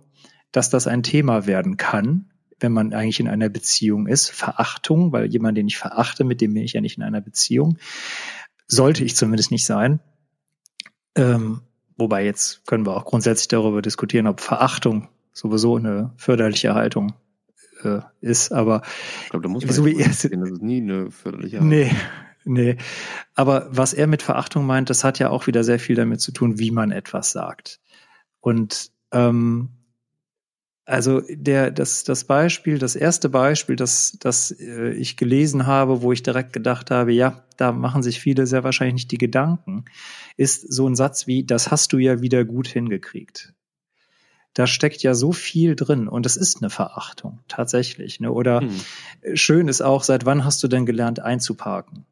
dass 0.51 0.69
das 0.69 0.87
ein 0.87 1.03
Thema 1.03 1.45
werden 1.45 1.77
kann 1.77 2.29
wenn 2.59 2.71
man 2.71 2.93
eigentlich 2.93 3.19
in 3.19 3.27
einer 3.27 3.49
Beziehung 3.49 4.07
ist. 4.07 4.29
Verachtung, 4.29 5.11
weil 5.11 5.25
jemand, 5.25 5.57
den 5.57 5.67
ich 5.67 5.77
verachte, 5.77 6.23
mit 6.23 6.41
dem 6.41 6.53
bin 6.53 6.63
ich 6.63 6.73
ja 6.73 6.81
nicht 6.81 6.97
in 6.97 7.03
einer 7.03 7.21
Beziehung. 7.21 7.77
Sollte 8.67 9.03
ich 9.03 9.15
zumindest 9.15 9.51
nicht 9.51 9.65
sein. 9.65 9.99
Ähm, 11.15 11.61
wobei 11.97 12.25
jetzt 12.25 12.65
können 12.65 12.85
wir 12.85 12.95
auch 12.95 13.05
grundsätzlich 13.05 13.47
darüber 13.47 13.81
diskutieren, 13.81 14.27
ob 14.27 14.41
Verachtung 14.41 15.09
sowieso 15.33 15.77
eine 15.77 16.13
förderliche 16.17 16.73
Haltung 16.73 17.13
äh, 17.83 17.99
ist. 18.21 18.51
Aber 18.51 18.81
ich 19.23 19.29
glaube, 19.29 19.43
da 19.43 19.49
muss 19.49 19.65
man 19.65 19.73
so 19.73 19.85
wie 19.85 19.99
er, 19.99 20.07
das 20.07 20.25
ist 20.25 20.61
nie 20.61 20.81
eine 20.81 21.11
förderliche 21.11 21.57
Haltung. 21.57 21.69
Nee, 21.69 21.91
nee. 22.43 22.77
Aber 23.33 23.67
was 23.69 23.93
er 23.93 24.07
mit 24.07 24.21
Verachtung 24.21 24.65
meint, 24.65 24.89
das 24.89 25.03
hat 25.03 25.19
ja 25.19 25.29
auch 25.29 25.47
wieder 25.47 25.63
sehr 25.63 25.79
viel 25.79 25.95
damit 25.95 26.21
zu 26.21 26.31
tun, 26.31 26.59
wie 26.59 26.71
man 26.71 26.91
etwas 26.91 27.31
sagt. 27.31 27.79
Und 28.39 28.91
ähm, 29.11 29.69
also 30.85 31.21
der, 31.27 31.71
das, 31.71 32.03
das 32.03 32.25
Beispiel, 32.25 32.77
das 32.77 32.95
erste 32.95 33.27
Beispiel, 33.27 33.75
das, 33.75 34.17
das 34.19 34.51
äh, 34.51 34.91
ich 34.91 35.17
gelesen 35.17 35.65
habe, 35.65 36.03
wo 36.03 36.11
ich 36.11 36.21
direkt 36.21 36.53
gedacht 36.53 36.91
habe, 36.91 37.11
ja, 37.11 37.43
da 37.57 37.71
machen 37.71 38.03
sich 38.03 38.19
viele 38.19 38.45
sehr 38.45 38.63
wahrscheinlich 38.63 38.93
nicht 38.93 39.11
die 39.11 39.17
Gedanken, 39.17 39.85
ist 40.37 40.71
so 40.71 40.87
ein 40.87 40.95
Satz 40.95 41.25
wie, 41.25 41.43
das 41.43 41.71
hast 41.71 41.91
du 41.91 41.97
ja 41.97 42.21
wieder 42.21 42.45
gut 42.45 42.67
hingekriegt. 42.67 43.53
Da 44.53 44.67
steckt 44.67 45.01
ja 45.01 45.15
so 45.15 45.31
viel 45.31 45.75
drin 45.75 46.07
und 46.07 46.25
das 46.25 46.37
ist 46.37 46.61
eine 46.61 46.69
Verachtung, 46.69 47.39
tatsächlich. 47.47 48.19
Ne? 48.19 48.31
Oder 48.31 48.61
hm. 48.61 48.69
schön 49.33 49.67
ist 49.67 49.81
auch, 49.81 50.03
seit 50.03 50.25
wann 50.25 50.45
hast 50.45 50.61
du 50.63 50.67
denn 50.67 50.85
gelernt 50.85 51.19
einzuparken? 51.19 52.05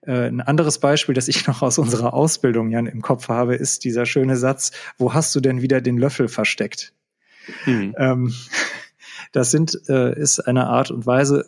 Äh, 0.00 0.26
ein 0.26 0.40
anderes 0.40 0.78
Beispiel, 0.78 1.14
das 1.14 1.28
ich 1.28 1.46
noch 1.46 1.60
aus 1.60 1.76
unserer 1.76 2.14
Ausbildung 2.14 2.70
Jan 2.70 2.86
im 2.86 3.02
Kopf 3.02 3.28
habe, 3.28 3.56
ist 3.56 3.84
dieser 3.84 4.06
schöne 4.06 4.38
Satz, 4.38 4.72
wo 4.96 5.12
hast 5.12 5.34
du 5.34 5.40
denn 5.40 5.60
wieder 5.60 5.82
den 5.82 5.98
Löffel 5.98 6.28
versteckt? 6.28 6.94
Mhm. 7.66 7.94
Ähm, 7.96 8.34
das 9.32 9.50
sind, 9.50 9.78
äh, 9.88 10.18
ist 10.18 10.40
eine 10.40 10.66
Art 10.66 10.90
und 10.90 11.06
Weise, 11.06 11.46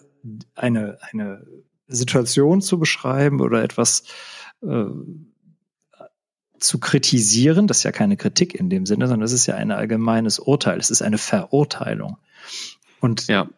eine, 0.54 0.98
eine 1.12 1.46
Situation 1.86 2.60
zu 2.60 2.78
beschreiben 2.78 3.40
oder 3.40 3.62
etwas 3.62 4.04
äh, 4.62 4.84
zu 6.58 6.78
kritisieren. 6.78 7.66
Das 7.66 7.78
ist 7.78 7.82
ja 7.84 7.92
keine 7.92 8.16
Kritik 8.16 8.54
in 8.54 8.70
dem 8.70 8.86
Sinne, 8.86 9.06
sondern 9.06 9.24
es 9.24 9.32
ist 9.32 9.46
ja 9.46 9.54
ein 9.54 9.70
allgemeines 9.70 10.38
Urteil. 10.38 10.78
Es 10.78 10.90
ist 10.90 11.02
eine 11.02 11.18
Verurteilung. 11.18 12.16
Und 13.00 13.26
ja, 13.26 13.48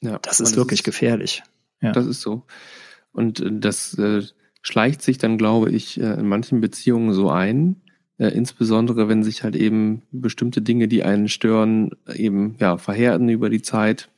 ja. 0.00 0.18
das 0.20 0.40
ist 0.40 0.52
das 0.52 0.56
wirklich 0.56 0.80
ist, 0.80 0.84
gefährlich. 0.84 1.42
Ja. 1.80 1.92
Das 1.92 2.06
ist 2.06 2.20
so. 2.20 2.44
Und 3.12 3.40
äh, 3.40 3.50
das 3.52 3.98
äh, 3.98 4.22
schleicht 4.62 5.02
sich 5.02 5.18
dann, 5.18 5.36
glaube 5.36 5.70
ich, 5.70 6.00
äh, 6.00 6.14
in 6.14 6.26
manchen 6.28 6.60
Beziehungen 6.60 7.12
so 7.12 7.30
ein, 7.30 7.82
äh, 8.18 8.28
insbesondere 8.28 9.08
wenn 9.08 9.22
sich 9.22 9.42
halt 9.42 9.56
eben 9.56 10.02
bestimmte 10.12 10.62
Dinge, 10.62 10.88
die 10.88 11.02
einen 11.02 11.28
stören, 11.28 11.90
eben 12.14 12.56
ja 12.58 12.78
verhärten 12.78 13.28
über 13.28 13.50
die 13.50 13.62
Zeit, 13.62 14.08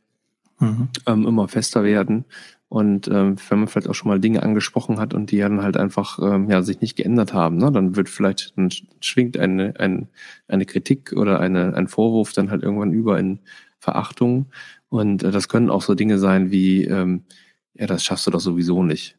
mhm. 0.60 0.88
ähm, 1.06 1.26
immer 1.26 1.48
fester 1.48 1.84
werden. 1.84 2.24
Und 2.68 3.06
ähm, 3.08 3.36
wenn 3.48 3.60
man 3.60 3.68
vielleicht 3.68 3.88
auch 3.88 3.94
schon 3.94 4.08
mal 4.08 4.18
Dinge 4.18 4.42
angesprochen 4.42 4.98
hat 4.98 5.14
und 5.14 5.30
die 5.30 5.38
dann 5.38 5.62
halt 5.62 5.76
einfach 5.76 6.18
ähm, 6.20 6.50
ja 6.50 6.62
sich 6.62 6.80
nicht 6.80 6.96
geändert 6.96 7.32
haben, 7.32 7.58
ne, 7.58 7.70
dann 7.70 7.94
wird 7.94 8.08
vielleicht 8.08 8.56
dann 8.56 8.70
schwingt 9.00 9.38
eine, 9.38 9.74
eine, 9.78 10.08
eine 10.48 10.66
Kritik 10.66 11.12
oder 11.16 11.38
eine, 11.38 11.74
ein 11.74 11.86
Vorwurf 11.86 12.32
dann 12.32 12.50
halt 12.50 12.64
irgendwann 12.64 12.92
über 12.92 13.20
in 13.20 13.38
Verachtung. 13.78 14.46
Und 14.88 15.22
äh, 15.22 15.30
das 15.30 15.48
können 15.48 15.70
auch 15.70 15.82
so 15.82 15.94
Dinge 15.94 16.18
sein 16.18 16.50
wie, 16.50 16.84
ähm, 16.84 17.22
ja, 17.74 17.86
das 17.86 18.02
schaffst 18.02 18.26
du 18.26 18.32
doch 18.32 18.40
sowieso 18.40 18.82
nicht. 18.82 19.16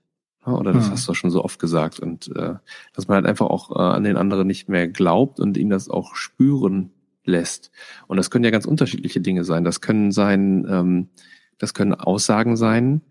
Oder 0.53 0.73
das 0.73 0.85
hm. 0.85 0.91
hast 0.91 1.07
du 1.07 1.13
schon 1.13 1.29
so 1.29 1.43
oft 1.43 1.59
gesagt. 1.59 1.99
Und 1.99 2.35
äh, 2.35 2.55
dass 2.93 3.07
man 3.07 3.15
halt 3.15 3.25
einfach 3.25 3.47
auch 3.47 3.71
äh, 3.71 3.79
an 3.79 4.03
den 4.03 4.17
anderen 4.17 4.47
nicht 4.47 4.69
mehr 4.69 4.87
glaubt 4.87 5.39
und 5.39 5.57
ihn 5.57 5.69
das 5.69 5.89
auch 5.89 6.15
spüren 6.15 6.91
lässt. 7.25 7.71
Und 8.07 8.17
das 8.17 8.31
können 8.31 8.45
ja 8.45 8.51
ganz 8.51 8.65
unterschiedliche 8.65 9.21
Dinge 9.21 9.43
sein. 9.43 9.63
Das 9.63 9.81
können 9.81 10.11
sein, 10.11 10.65
ähm, 10.69 11.09
das 11.57 11.73
können 11.73 11.93
Aussagen 11.93 12.55
sein, 12.55 13.01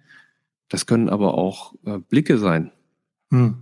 das 0.69 0.87
können 0.87 1.09
aber 1.09 1.35
auch 1.35 1.75
äh, 1.85 1.99
Blicke 1.99 2.38
sein. 2.38 2.73
Hm. 3.31 3.57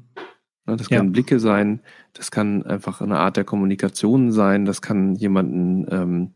Das 0.66 0.88
können 0.88 1.08
ja. 1.08 1.12
Blicke 1.12 1.40
sein, 1.40 1.80
das 2.14 2.30
kann 2.30 2.62
einfach 2.62 3.02
eine 3.02 3.18
Art 3.18 3.36
der 3.36 3.44
Kommunikation 3.44 4.32
sein, 4.32 4.64
das 4.64 4.80
kann 4.80 5.14
jemanden 5.14 5.86
ähm, 5.90 6.30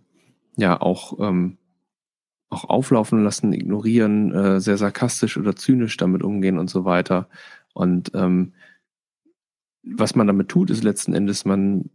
ja 0.57 0.78
auch 0.78 1.18
ähm, 1.21 1.57
auch 2.50 2.64
auflaufen 2.64 3.23
lassen, 3.25 3.52
ignorieren, 3.52 4.33
äh, 4.33 4.61
sehr 4.61 4.78
sarkastisch 4.78 5.37
oder 5.37 5.55
zynisch 5.55 5.97
damit 5.97 6.23
umgehen 6.23 6.59
und 6.59 6.71
so 6.71 6.85
weiter. 6.85 7.28
Und 7.75 8.12
ähm, 8.14 8.55
was 9.83 10.14
man 10.14 10.26
damit 10.26 10.49
tut, 10.49 10.71
ist 10.71 10.83
letzten 10.83 11.14
Endes, 11.14 11.45
man 11.45 11.90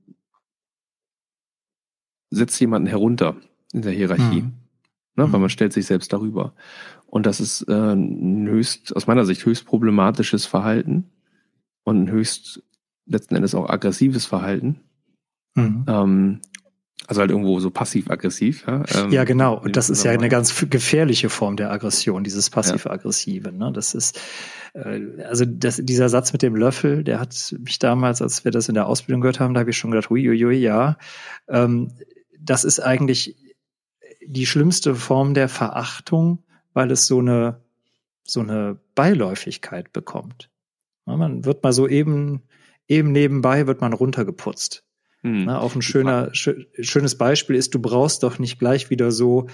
setzt 2.29 2.59
jemanden 2.59 2.87
herunter 2.87 3.35
in 3.73 3.81
der 3.81 3.91
Hierarchie. 3.91 4.43
Mhm. 4.43 4.53
Ne, 5.15 5.31
weil 5.31 5.39
man 5.39 5.49
stellt 5.49 5.73
sich 5.73 5.85
selbst 5.85 6.11
darüber. 6.11 6.55
Und 7.05 7.27
das 7.27 7.39
ist 7.39 7.67
äh, 7.69 7.93
ein 7.93 8.47
höchst, 8.47 8.95
aus 8.95 9.05
meiner 9.05 9.25
Sicht, 9.25 9.45
höchst 9.45 9.65
problematisches 9.67 10.47
Verhalten 10.47 11.11
und 11.83 12.03
ein 12.03 12.09
höchst 12.09 12.63
letzten 13.05 13.35
Endes 13.35 13.53
auch 13.53 13.69
aggressives 13.69 14.25
Verhalten. 14.25 14.79
Mhm. 15.53 15.85
Ähm, 15.87 16.41
also 17.07 17.21
halt 17.21 17.31
irgendwo 17.31 17.59
so 17.59 17.69
passiv-aggressiv. 17.69 18.65
Ja, 18.67 18.83
ähm, 18.95 19.11
ja 19.11 19.23
genau. 19.23 19.59
Und 19.59 19.75
das 19.75 19.89
ist 19.89 20.03
ja 20.03 20.11
eine 20.11 20.29
ganz 20.29 20.65
gefährliche 20.69 21.29
Form 21.29 21.55
der 21.57 21.71
Aggression, 21.71 22.23
dieses 22.23 22.49
passiv-aggressive. 22.49 23.51
Ne? 23.51 23.71
Das 23.73 23.93
ist, 23.93 24.19
äh, 24.73 25.01
also 25.23 25.45
das, 25.45 25.77
dieser 25.83 26.09
Satz 26.09 26.31
mit 26.33 26.41
dem 26.41 26.55
Löffel, 26.55 27.03
der 27.03 27.19
hat 27.19 27.55
mich 27.59 27.79
damals, 27.79 28.21
als 28.21 28.45
wir 28.45 28.51
das 28.51 28.69
in 28.69 28.75
der 28.75 28.87
Ausbildung 28.87 29.21
gehört 29.21 29.39
haben, 29.39 29.53
da 29.53 29.59
habe 29.59 29.71
ich 29.71 29.77
schon 29.77 29.91
gedacht, 29.91 30.11
uiuiui, 30.11 30.55
ja. 30.55 30.97
Ähm, 31.47 31.91
das 32.39 32.63
ist 32.63 32.79
eigentlich 32.79 33.35
die 34.25 34.45
schlimmste 34.45 34.95
Form 34.95 35.33
der 35.33 35.49
Verachtung, 35.49 36.43
weil 36.73 36.91
es 36.91 37.07
so 37.07 37.19
eine, 37.19 37.61
so 38.23 38.39
eine 38.39 38.79
Beiläufigkeit 38.95 39.91
bekommt. 39.91 40.49
Ja, 41.05 41.17
man 41.17 41.43
wird 41.43 41.63
mal 41.63 41.73
so 41.73 41.87
eben, 41.87 42.43
eben 42.87 43.11
nebenbei 43.11 43.67
wird 43.67 43.81
man 43.81 43.93
runtergeputzt. 43.93 44.83
Hm. 45.23 45.45
Na, 45.45 45.59
auch 45.59 45.75
ein 45.75 45.81
schöner, 45.81 46.29
schö 46.33 46.65
schönes 46.79 47.17
Beispiel 47.17 47.55
ist, 47.55 47.73
du 47.73 47.79
brauchst 47.79 48.23
doch 48.23 48.39
nicht 48.39 48.59
gleich 48.59 48.89
wieder 48.89 49.11
so 49.11 49.47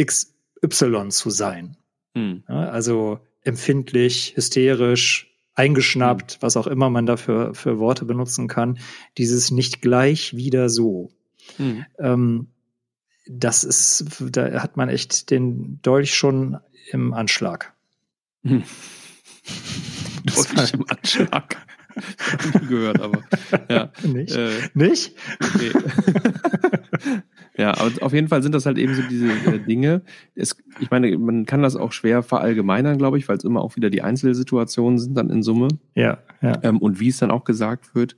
XY 0.00 1.08
zu 1.08 1.30
sein. 1.30 1.76
Hm. 2.14 2.44
Ja, 2.48 2.68
also 2.68 3.20
empfindlich, 3.42 4.34
hysterisch, 4.36 5.34
eingeschnappt, 5.54 6.32
hm. 6.32 6.42
was 6.42 6.56
auch 6.56 6.66
immer 6.66 6.90
man 6.90 7.06
dafür 7.06 7.54
für 7.54 7.78
Worte 7.78 8.04
benutzen 8.04 8.46
kann. 8.46 8.78
Dieses 9.16 9.50
nicht 9.50 9.80
gleich 9.80 10.36
wieder 10.36 10.68
so. 10.68 11.10
Hm. 11.56 11.86
Ähm, 11.98 12.48
das 13.26 13.64
ist, 13.64 14.04
da 14.20 14.62
hat 14.62 14.76
man 14.76 14.90
echt 14.90 15.30
den 15.30 15.80
Dolch 15.80 16.14
schon 16.14 16.58
im 16.90 17.14
Anschlag. 17.14 17.72
Hm. 18.42 18.64
Deutlich 20.24 20.74
im 20.74 20.84
Anschlag. 20.88 21.56
Gehört, 22.68 23.00
aber 23.00 23.22
ja. 23.68 23.90
Nicht? 24.02 24.34
Äh, 24.34 24.50
Nicht? 24.74 25.14
Okay. 25.40 25.72
ja, 27.56 27.70
aber 27.76 27.90
auf 28.00 28.12
jeden 28.12 28.28
Fall 28.28 28.42
sind 28.42 28.54
das 28.54 28.66
halt 28.66 28.78
eben 28.78 28.94
so 28.94 29.02
diese 29.08 29.28
äh, 29.28 29.58
Dinge. 29.58 30.02
Es, 30.34 30.56
ich 30.80 30.90
meine, 30.90 31.16
man 31.18 31.46
kann 31.46 31.62
das 31.62 31.76
auch 31.76 31.92
schwer 31.92 32.22
verallgemeinern, 32.22 32.98
glaube 32.98 33.18
ich, 33.18 33.28
weil 33.28 33.36
es 33.36 33.44
immer 33.44 33.62
auch 33.62 33.76
wieder 33.76 33.90
die 33.90 34.02
Einzelsituationen 34.02 34.98
sind 34.98 35.14
dann 35.14 35.30
in 35.30 35.42
Summe. 35.42 35.68
Ja, 35.94 36.18
ja. 36.42 36.58
Ähm, 36.62 36.78
und 36.78 37.00
wie 37.00 37.08
es 37.08 37.18
dann 37.18 37.30
auch 37.30 37.44
gesagt 37.44 37.94
wird. 37.94 38.16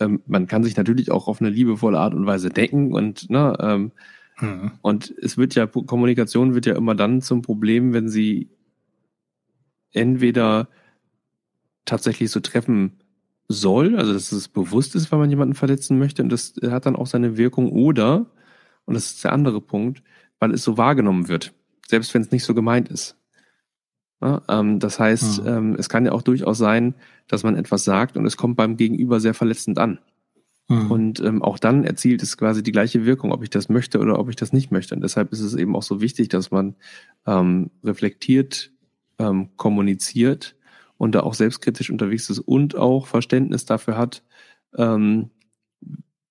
Ähm, 0.00 0.22
man 0.26 0.46
kann 0.46 0.62
sich 0.62 0.76
natürlich 0.76 1.10
auch 1.10 1.28
auf 1.28 1.40
eine 1.40 1.50
liebevolle 1.50 1.98
Art 1.98 2.14
und 2.14 2.26
Weise 2.26 2.50
decken 2.50 2.92
und 2.92 3.30
ne, 3.30 3.56
ähm, 3.60 3.92
mhm. 4.40 4.70
und 4.80 5.12
es 5.20 5.36
wird 5.36 5.56
ja 5.56 5.66
Kommunikation 5.66 6.54
wird 6.54 6.66
ja 6.66 6.76
immer 6.76 6.94
dann 6.94 7.20
zum 7.20 7.42
Problem, 7.42 7.92
wenn 7.92 8.08
sie 8.08 8.48
entweder 9.92 10.68
tatsächlich 11.84 12.30
so 12.30 12.38
treffen 12.38 12.92
soll, 13.48 13.96
also 13.96 14.12
dass 14.12 14.30
es 14.30 14.48
bewusst 14.48 14.94
ist, 14.94 15.10
weil 15.10 15.18
man 15.18 15.30
jemanden 15.30 15.54
verletzen 15.54 15.98
möchte 15.98 16.22
und 16.22 16.28
das 16.28 16.54
hat 16.62 16.86
dann 16.86 16.96
auch 16.96 17.06
seine 17.06 17.36
Wirkung 17.36 17.72
oder, 17.72 18.26
und 18.84 18.94
das 18.94 19.06
ist 19.06 19.24
der 19.24 19.32
andere 19.32 19.60
Punkt, 19.60 20.02
weil 20.38 20.52
es 20.52 20.62
so 20.62 20.76
wahrgenommen 20.76 21.28
wird, 21.28 21.54
selbst 21.86 22.12
wenn 22.14 22.22
es 22.22 22.30
nicht 22.30 22.44
so 22.44 22.54
gemeint 22.54 22.88
ist. 22.88 23.16
Ja, 24.20 24.42
ähm, 24.48 24.80
das 24.80 24.98
heißt, 24.98 25.42
mhm. 25.42 25.48
ähm, 25.48 25.76
es 25.78 25.88
kann 25.88 26.04
ja 26.04 26.12
auch 26.12 26.22
durchaus 26.22 26.58
sein, 26.58 26.94
dass 27.28 27.42
man 27.42 27.56
etwas 27.56 27.84
sagt 27.84 28.16
und 28.16 28.26
es 28.26 28.36
kommt 28.36 28.56
beim 28.56 28.76
Gegenüber 28.76 29.20
sehr 29.20 29.34
verletzend 29.34 29.78
an. 29.78 29.98
Mhm. 30.68 30.90
Und 30.90 31.20
ähm, 31.20 31.42
auch 31.42 31.58
dann 31.58 31.84
erzielt 31.84 32.22
es 32.22 32.36
quasi 32.36 32.62
die 32.62 32.72
gleiche 32.72 33.06
Wirkung, 33.06 33.32
ob 33.32 33.42
ich 33.42 33.50
das 33.50 33.68
möchte 33.68 34.00
oder 34.00 34.18
ob 34.18 34.28
ich 34.28 34.36
das 34.36 34.52
nicht 34.52 34.70
möchte. 34.70 34.94
Und 34.94 35.02
deshalb 35.02 35.32
ist 35.32 35.40
es 35.40 35.54
eben 35.54 35.74
auch 35.76 35.82
so 35.82 36.00
wichtig, 36.00 36.28
dass 36.28 36.50
man 36.50 36.74
ähm, 37.26 37.70
reflektiert 37.84 38.72
ähm, 39.18 39.50
kommuniziert 39.56 40.56
und 40.98 41.14
da 41.14 41.20
auch 41.20 41.34
selbstkritisch 41.34 41.90
unterwegs 41.90 42.28
ist 42.28 42.40
und 42.40 42.76
auch 42.76 43.06
Verständnis 43.06 43.64
dafür 43.64 43.96
hat, 43.96 44.22
ähm, 44.76 45.30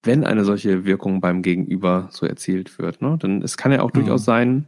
wenn 0.04 0.24
eine 0.24 0.46
solche 0.46 0.86
Wirkung 0.86 1.22
beim 1.22 1.42
Gegenüber 1.42 2.10
so 2.12 2.26
erzielt 2.26 2.78
wird. 2.78 3.02
Ne? 3.02 3.18
Denn 3.22 3.42
es 3.42 3.58
kann 3.58 3.72
ja 3.72 3.82
auch 3.82 3.92
mhm. 3.94 4.00
durchaus 4.00 4.26
sein, 4.26 4.68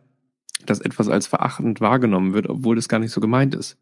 dass 0.65 0.79
etwas 0.79 1.07
als 1.07 1.27
verachtend 1.27 1.81
wahrgenommen 1.81 2.33
wird, 2.33 2.49
obwohl 2.49 2.75
das 2.75 2.89
gar 2.89 2.99
nicht 2.99 3.11
so 3.11 3.21
gemeint 3.21 3.53
ist. 3.53 3.77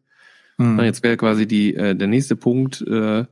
Mhm. 0.58 0.80
Jetzt 0.80 1.02
wäre 1.02 1.16
quasi 1.16 1.46
die, 1.46 1.74
äh, 1.74 1.94
der 1.94 2.08
nächste 2.08 2.36
Punkt, 2.36 2.82
äh, 2.82 3.24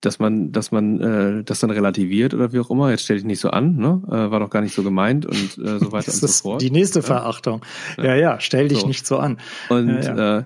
dass 0.00 0.18
man, 0.18 0.50
dass 0.50 0.72
man 0.72 1.00
äh, 1.00 1.44
das 1.44 1.60
dann 1.60 1.70
relativiert 1.70 2.32
oder 2.32 2.52
wie 2.52 2.58
auch 2.58 2.70
immer. 2.70 2.90
Jetzt 2.90 3.04
stell 3.04 3.16
dich 3.16 3.26
nicht 3.26 3.40
so 3.40 3.50
an, 3.50 3.76
ne? 3.76 4.02
Äh, 4.06 4.30
war 4.30 4.40
doch 4.40 4.48
gar 4.48 4.62
nicht 4.62 4.74
so 4.74 4.82
gemeint 4.82 5.26
und 5.26 5.58
äh, 5.58 5.78
so 5.78 5.92
weiter 5.92 6.06
das 6.06 6.22
und 6.22 6.30
so 6.30 6.42
fort. 6.42 6.62
Die 6.62 6.70
nächste 6.70 7.02
Verachtung. 7.02 7.62
Ja, 7.98 8.04
ja, 8.04 8.16
ja 8.16 8.40
stell 8.40 8.68
dich 8.68 8.80
so. 8.80 8.86
nicht 8.86 9.06
so 9.06 9.18
an. 9.18 9.38
Und 9.68 9.88
ja, 9.88 10.16
ja. 10.16 10.38
Äh, 10.38 10.44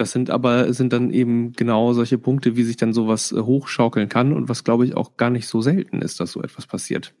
das 0.00 0.12
sind 0.12 0.30
aber 0.30 0.72
sind 0.72 0.94
dann 0.94 1.10
eben 1.10 1.52
genau 1.52 1.92
solche 1.92 2.16
Punkte, 2.16 2.56
wie 2.56 2.62
sich 2.62 2.78
dann 2.78 2.94
sowas 2.94 3.32
äh, 3.32 3.40
hochschaukeln 3.40 4.08
kann 4.08 4.32
und 4.32 4.48
was 4.48 4.64
glaube 4.64 4.86
ich 4.86 4.96
auch 4.96 5.18
gar 5.18 5.28
nicht 5.28 5.46
so 5.46 5.60
selten 5.60 6.00
ist, 6.00 6.20
dass 6.20 6.32
so 6.32 6.42
etwas 6.42 6.66
passiert. 6.66 7.14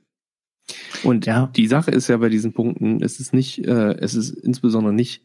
Und 1.02 1.26
ja. 1.26 1.50
die 1.54 1.66
Sache 1.66 1.90
ist 1.90 2.08
ja 2.08 2.16
bei 2.16 2.30
diesen 2.30 2.52
Punkten, 2.54 3.02
es 3.02 3.20
ist 3.20 3.34
nicht, 3.34 3.66
äh, 3.66 3.94
es 3.98 4.14
ist 4.14 4.30
insbesondere 4.30 4.94
nicht 4.94 5.22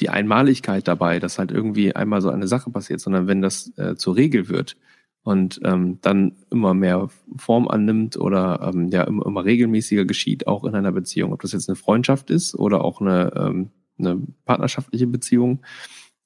die 0.00 0.10
Einmaligkeit 0.10 0.86
dabei, 0.86 1.18
dass 1.18 1.38
halt 1.38 1.50
irgendwie 1.50 1.96
einmal 1.96 2.20
so 2.20 2.28
eine 2.28 2.46
Sache 2.46 2.70
passiert, 2.70 3.00
sondern 3.00 3.26
wenn 3.26 3.40
das 3.40 3.72
äh, 3.78 3.96
zur 3.96 4.16
Regel 4.16 4.48
wird 4.48 4.76
und 5.22 5.60
ähm, 5.64 5.98
dann 6.02 6.36
immer 6.50 6.74
mehr 6.74 7.08
Form 7.36 7.68
annimmt 7.68 8.18
oder 8.18 8.70
ähm, 8.72 8.88
ja 8.88 9.04
immer, 9.04 9.24
immer 9.24 9.44
regelmäßiger 9.46 10.04
geschieht, 10.04 10.46
auch 10.46 10.64
in 10.64 10.74
einer 10.74 10.92
Beziehung, 10.92 11.32
ob 11.32 11.40
das 11.40 11.52
jetzt 11.52 11.70
eine 11.70 11.76
Freundschaft 11.76 12.30
ist 12.30 12.54
oder 12.54 12.84
auch 12.84 13.00
eine, 13.00 13.32
ähm, 13.34 13.70
eine 13.98 14.20
partnerschaftliche 14.44 15.06
Beziehung, 15.06 15.62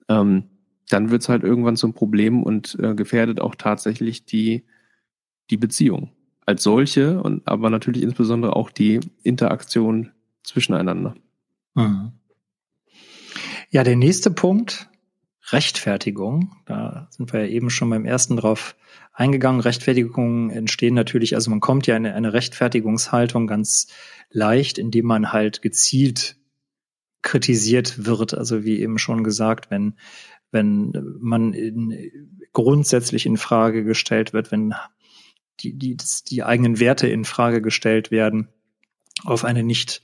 ähm, 0.08 0.44
dann 0.92 1.10
wird 1.10 1.22
es 1.22 1.28
halt 1.28 1.42
irgendwann 1.42 1.76
zum 1.76 1.94
Problem 1.94 2.42
und 2.42 2.76
äh, 2.80 2.94
gefährdet 2.94 3.40
auch 3.40 3.54
tatsächlich 3.54 4.24
die, 4.24 4.64
die 5.50 5.56
Beziehung 5.56 6.10
als 6.44 6.62
solche 6.62 7.22
und 7.22 7.46
aber 7.46 7.70
natürlich 7.70 8.02
insbesondere 8.02 8.56
auch 8.56 8.70
die 8.70 9.00
Interaktion 9.22 10.10
zwischeneinander. 10.42 11.14
Mhm. 11.74 12.12
Ja, 13.70 13.84
der 13.84 13.96
nächste 13.96 14.30
Punkt, 14.30 14.90
Rechtfertigung. 15.50 16.56
Da 16.66 17.08
sind 17.10 17.32
wir 17.32 17.40
ja 17.40 17.46
eben 17.46 17.70
schon 17.70 17.90
beim 17.90 18.04
ersten 18.04 18.36
drauf 18.36 18.76
eingegangen. 19.12 19.60
Rechtfertigungen 19.60 20.50
entstehen 20.50 20.94
natürlich, 20.94 21.34
also 21.34 21.50
man 21.50 21.60
kommt 21.60 21.86
ja 21.86 21.96
in 21.96 22.06
eine 22.06 22.32
Rechtfertigungshaltung 22.32 23.46
ganz 23.46 23.88
leicht, 24.30 24.78
indem 24.78 25.06
man 25.06 25.32
halt 25.32 25.62
gezielt 25.62 26.36
kritisiert 27.22 28.04
wird. 28.04 28.34
Also 28.34 28.64
wie 28.64 28.80
eben 28.80 28.98
schon 28.98 29.24
gesagt, 29.24 29.70
wenn 29.70 29.94
wenn 30.52 30.92
man 31.20 31.54
in, 31.54 32.38
grundsätzlich 32.52 33.26
in 33.26 33.36
Frage 33.36 33.82
gestellt 33.84 34.32
wird, 34.32 34.52
wenn 34.52 34.74
die, 35.60 35.76
die, 35.76 35.96
die 36.28 36.44
eigenen 36.44 36.78
Werte 36.78 37.08
in 37.08 37.24
Frage 37.24 37.62
gestellt 37.62 38.10
werden, 38.10 38.48
auf 39.24 39.44
eine 39.44 39.62
nicht, 39.62 40.02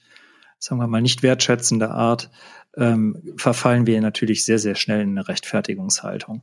sagen 0.59 0.81
wir 0.81 0.87
mal, 0.87 1.03
nicht 1.03 1.23
wertschätzende 1.23 1.91
Art, 1.91 2.31
ähm, 2.77 3.35
verfallen 3.37 3.87
wir 3.87 4.01
natürlich 4.01 4.45
sehr, 4.45 4.59
sehr 4.59 4.75
schnell 4.75 5.01
in 5.01 5.11
eine 5.11 5.29
Rechtfertigungshaltung. 5.29 6.43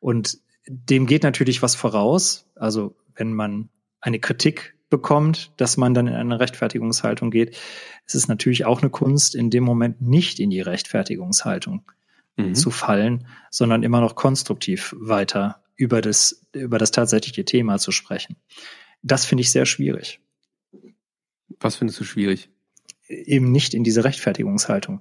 Und 0.00 0.38
dem 0.66 1.06
geht 1.06 1.22
natürlich 1.22 1.62
was 1.62 1.74
voraus. 1.74 2.48
Also 2.56 2.96
wenn 3.14 3.32
man 3.32 3.68
eine 4.00 4.18
Kritik 4.18 4.74
bekommt, 4.88 5.52
dass 5.56 5.76
man 5.76 5.94
dann 5.94 6.06
in 6.06 6.14
eine 6.14 6.40
Rechtfertigungshaltung 6.40 7.30
geht, 7.30 7.56
ist 8.06 8.14
es 8.14 8.28
natürlich 8.28 8.64
auch 8.64 8.82
eine 8.82 8.90
Kunst, 8.90 9.34
in 9.34 9.50
dem 9.50 9.64
Moment 9.64 10.00
nicht 10.00 10.38
in 10.38 10.50
die 10.50 10.60
Rechtfertigungshaltung 10.60 11.84
mhm. 12.36 12.54
zu 12.54 12.70
fallen, 12.70 13.26
sondern 13.50 13.82
immer 13.82 14.00
noch 14.00 14.14
konstruktiv 14.14 14.94
weiter 14.98 15.62
über 15.76 16.00
das, 16.00 16.46
über 16.52 16.78
das 16.78 16.90
tatsächliche 16.90 17.44
Thema 17.44 17.78
zu 17.78 17.92
sprechen. 17.92 18.36
Das 19.02 19.24
finde 19.24 19.42
ich 19.42 19.50
sehr 19.50 19.66
schwierig. 19.66 20.20
Was 21.60 21.76
findest 21.76 22.00
du 22.00 22.04
schwierig? 22.04 22.50
Eben 23.08 23.52
nicht 23.52 23.72
in 23.72 23.84
diese 23.84 24.02
Rechtfertigungshaltung 24.02 25.00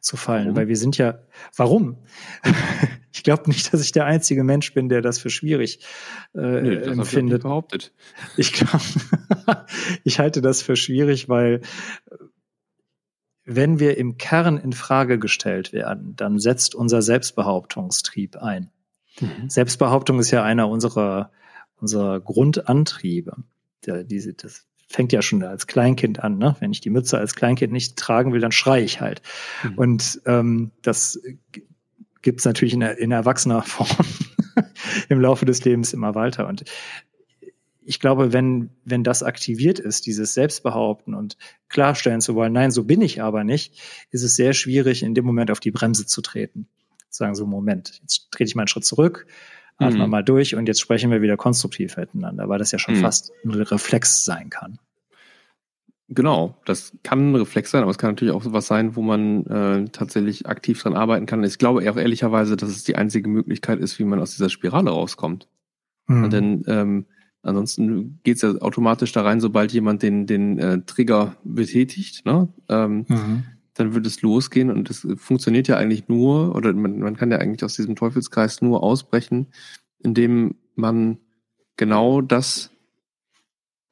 zu 0.00 0.16
fallen, 0.16 0.46
warum? 0.46 0.56
weil 0.56 0.68
wir 0.68 0.76
sind 0.76 0.98
ja, 0.98 1.22
warum? 1.56 2.04
ich 3.14 3.22
glaube 3.22 3.48
nicht, 3.48 3.72
dass 3.72 3.80
ich 3.80 3.92
der 3.92 4.04
einzige 4.04 4.44
Mensch 4.44 4.74
bin, 4.74 4.90
der 4.90 5.00
das 5.00 5.18
für 5.18 5.30
schwierig 5.30 5.80
äh, 6.34 6.60
nee, 6.60 6.76
das 6.76 6.88
empfindet. 6.88 7.38
Ich 7.38 7.42
behauptet. 7.44 7.94
Ich 8.36 8.52
glaube, 8.52 8.84
ich 10.04 10.18
halte 10.18 10.42
das 10.42 10.60
für 10.60 10.76
schwierig, 10.76 11.30
weil 11.30 11.62
wenn 13.46 13.78
wir 13.78 13.96
im 13.96 14.18
Kern 14.18 14.58
in 14.58 14.72
Frage 14.72 15.18
gestellt 15.18 15.72
werden, 15.72 16.14
dann 16.16 16.38
setzt 16.38 16.74
unser 16.74 17.00
Selbstbehauptungstrieb 17.00 18.36
ein. 18.36 18.70
Mhm. 19.20 19.48
Selbstbehauptung 19.48 20.18
ist 20.18 20.32
ja 20.32 20.42
einer 20.42 20.68
unserer, 20.68 21.30
unserer 21.80 22.20
Grundantriebe. 22.20 23.36
Der, 23.86 24.02
diese, 24.02 24.34
das 24.34 24.66
fängt 24.88 25.12
ja 25.12 25.22
schon 25.22 25.42
als 25.44 25.68
Kleinkind 25.68 26.22
an. 26.22 26.38
Ne? 26.38 26.56
Wenn 26.58 26.72
ich 26.72 26.80
die 26.80 26.90
Mütze 26.90 27.18
als 27.18 27.36
Kleinkind 27.36 27.72
nicht 27.72 27.96
tragen 27.96 28.32
will, 28.32 28.40
dann 28.40 28.52
schreie 28.52 28.82
ich 28.82 29.00
halt. 29.00 29.22
Mhm. 29.62 29.78
Und 29.78 30.20
ähm, 30.26 30.72
das 30.82 31.20
gibt's 32.22 32.44
natürlich 32.44 32.74
in, 32.74 32.82
in 32.82 33.12
erwachsener 33.12 33.62
Form 33.62 33.88
im 35.08 35.20
Laufe 35.20 35.44
des 35.44 35.64
Lebens 35.64 35.92
immer 35.92 36.16
weiter. 36.16 36.48
Und 36.48 36.64
ich 37.86 38.00
glaube, 38.00 38.32
wenn, 38.32 38.70
wenn 38.84 39.04
das 39.04 39.22
aktiviert 39.22 39.78
ist, 39.78 40.06
dieses 40.06 40.34
Selbstbehaupten 40.34 41.14
und 41.14 41.36
klarstellen 41.68 42.20
zu 42.20 42.34
wollen, 42.34 42.52
nein, 42.52 42.70
so 42.70 42.84
bin 42.84 43.00
ich 43.00 43.22
aber 43.22 43.44
nicht, 43.44 43.80
ist 44.10 44.22
es 44.22 44.36
sehr 44.36 44.52
schwierig, 44.52 45.02
in 45.02 45.14
dem 45.14 45.24
Moment 45.24 45.50
auf 45.50 45.60
die 45.60 45.70
Bremse 45.70 46.06
zu 46.06 46.20
treten. 46.20 46.68
Sagen 47.08 47.34
so, 47.34 47.46
Moment, 47.46 48.00
jetzt 48.02 48.30
trete 48.32 48.48
ich 48.48 48.54
mal 48.56 48.62
einen 48.62 48.68
Schritt 48.68 48.84
zurück, 48.84 49.26
atme 49.78 50.04
mhm. 50.04 50.10
mal 50.10 50.24
durch 50.24 50.54
und 50.54 50.66
jetzt 50.66 50.80
sprechen 50.80 51.10
wir 51.10 51.22
wieder 51.22 51.36
konstruktiv 51.36 51.96
miteinander, 51.96 52.48
weil 52.48 52.58
das 52.58 52.72
ja 52.72 52.78
schon 52.78 52.96
mhm. 52.96 53.00
fast 53.00 53.32
ein 53.44 53.50
Reflex 53.50 54.24
sein 54.24 54.50
kann. 54.50 54.78
Genau, 56.08 56.56
das 56.64 56.92
kann 57.02 57.32
ein 57.32 57.34
Reflex 57.34 57.70
sein, 57.70 57.82
aber 57.82 57.90
es 57.90 57.98
kann 57.98 58.10
natürlich 58.10 58.32
auch 58.32 58.42
sowas 58.42 58.66
sein, 58.66 58.94
wo 58.94 59.02
man 59.02 59.44
äh, 59.46 59.88
tatsächlich 59.90 60.46
aktiv 60.46 60.80
dran 60.80 60.94
arbeiten 60.94 61.26
kann. 61.26 61.42
Ich 61.42 61.58
glaube 61.58 61.88
auch 61.90 61.96
ehrlicherweise, 61.96 62.56
dass 62.56 62.70
es 62.70 62.84
die 62.84 62.94
einzige 62.94 63.28
Möglichkeit 63.28 63.80
ist, 63.80 63.98
wie 63.98 64.04
man 64.04 64.20
aus 64.20 64.32
dieser 64.32 64.48
Spirale 64.48 64.90
rauskommt. 64.90 65.48
Mhm. 66.06 66.30
Denn 66.30 66.64
ähm, 66.68 67.06
Ansonsten 67.46 68.18
geht's 68.24 68.42
ja 68.42 68.50
automatisch 68.60 69.12
da 69.12 69.22
rein, 69.22 69.40
sobald 69.40 69.72
jemand 69.72 70.02
den, 70.02 70.26
den 70.26 70.58
äh, 70.58 70.80
Trigger 70.84 71.36
betätigt, 71.44 72.26
ne? 72.26 72.48
Ähm, 72.68 73.06
mhm. 73.08 73.44
dann 73.74 73.94
wird 73.94 74.04
es 74.06 74.20
losgehen 74.20 74.70
und 74.70 74.90
es 74.90 75.06
funktioniert 75.16 75.68
ja 75.68 75.76
eigentlich 75.76 76.08
nur, 76.08 76.56
oder 76.56 76.72
man, 76.72 76.98
man 76.98 77.16
kann 77.16 77.30
ja 77.30 77.38
eigentlich 77.38 77.62
aus 77.62 77.74
diesem 77.74 77.94
Teufelskreis 77.94 78.62
nur 78.62 78.82
ausbrechen, 78.82 79.46
indem 80.02 80.56
man 80.74 81.18
genau 81.76 82.20
das 82.20 82.70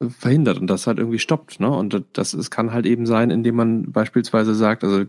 verhindert 0.09 0.59
und 0.59 0.67
das 0.67 0.87
halt 0.87 0.99
irgendwie 0.99 1.19
stoppt. 1.19 1.59
Ne? 1.61 1.69
Und 1.69 2.03
das 2.13 2.33
es 2.33 2.51
kann 2.51 2.73
halt 2.73 2.85
eben 2.85 3.05
sein, 3.05 3.31
indem 3.31 3.55
man 3.55 3.91
beispielsweise 3.91 4.53
sagt, 4.53 4.83
also 4.83 5.05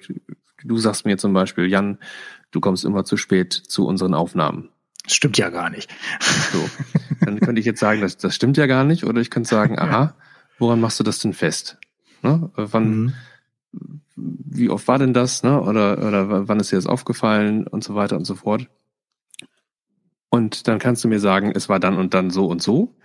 du 0.62 0.78
sagst 0.78 1.04
mir 1.04 1.18
zum 1.18 1.32
Beispiel, 1.32 1.66
Jan, 1.66 1.98
du 2.52 2.61
kommst 2.61 2.85
immer 2.85 3.04
zu 3.04 3.16
spät 3.16 3.52
zu 3.52 3.87
unseren 3.87 4.14
Aufnahmen. 4.14 4.70
Das 5.07 5.14
stimmt 5.14 5.38
ja 5.38 5.51
gar 5.51 5.71
nicht. 5.71 5.88
So. 6.53 6.69
Dann 7.25 7.40
könnte 7.40 7.61
ich 7.61 7.66
jetzt 7.66 7.81
sagen, 7.81 8.01
das, 8.01 8.16
das 8.16 8.35
stimmt 8.35 8.57
ja 8.57 8.66
gar 8.66 8.85
nicht. 8.85 9.05
Oder 9.05 9.21
ich 9.21 9.31
könnte 9.31 9.49
sagen, 9.49 9.79
aha, 9.79 10.14
woran 10.59 10.81
machst 10.81 11.01
du 11.01 11.05
das 11.05 11.21
denn 11.21 11.33
fest? 11.33 11.79
Ne? 12.23 12.51
Wann, 12.57 12.97
mhm. 12.97 13.14
wie 14.14 14.69
oft 14.69 14.88
war 14.88 14.99
denn 14.99 15.14
das? 15.14 15.42
Ne? 15.42 15.61
Oder, 15.61 16.05
oder 16.05 16.49
wann 16.49 16.61
ist 16.61 16.73
dir 16.73 16.77
das 16.77 16.87
aufgefallen 16.87 17.66
und 17.66 17.85
so 17.85 17.95
weiter 17.95 18.16
und 18.16 18.25
so 18.25 18.35
fort. 18.35 18.69
Und 20.29 20.66
dann 20.66 20.79
kannst 20.79 21.05
du 21.05 21.09
mir 21.09 21.21
sagen, 21.21 21.53
es 21.55 21.69
war 21.69 21.79
dann 21.79 21.97
und 21.97 22.12
dann 22.12 22.31
so 22.31 22.47
und 22.47 22.61
so. 22.61 22.97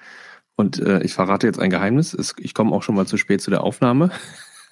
Und 0.56 0.80
äh, 0.80 1.02
ich 1.04 1.14
verrate 1.14 1.48
jetzt 1.48 1.60
ein 1.60 1.70
Geheimnis. 1.70 2.14
Es, 2.14 2.34
ich 2.38 2.54
komme 2.54 2.76
auch 2.76 2.84
schon 2.84 2.96
mal 2.96 3.08
zu 3.08 3.18
spät 3.18 3.42
zu 3.42 3.52
der 3.52 3.64
Aufnahme. 3.64 4.10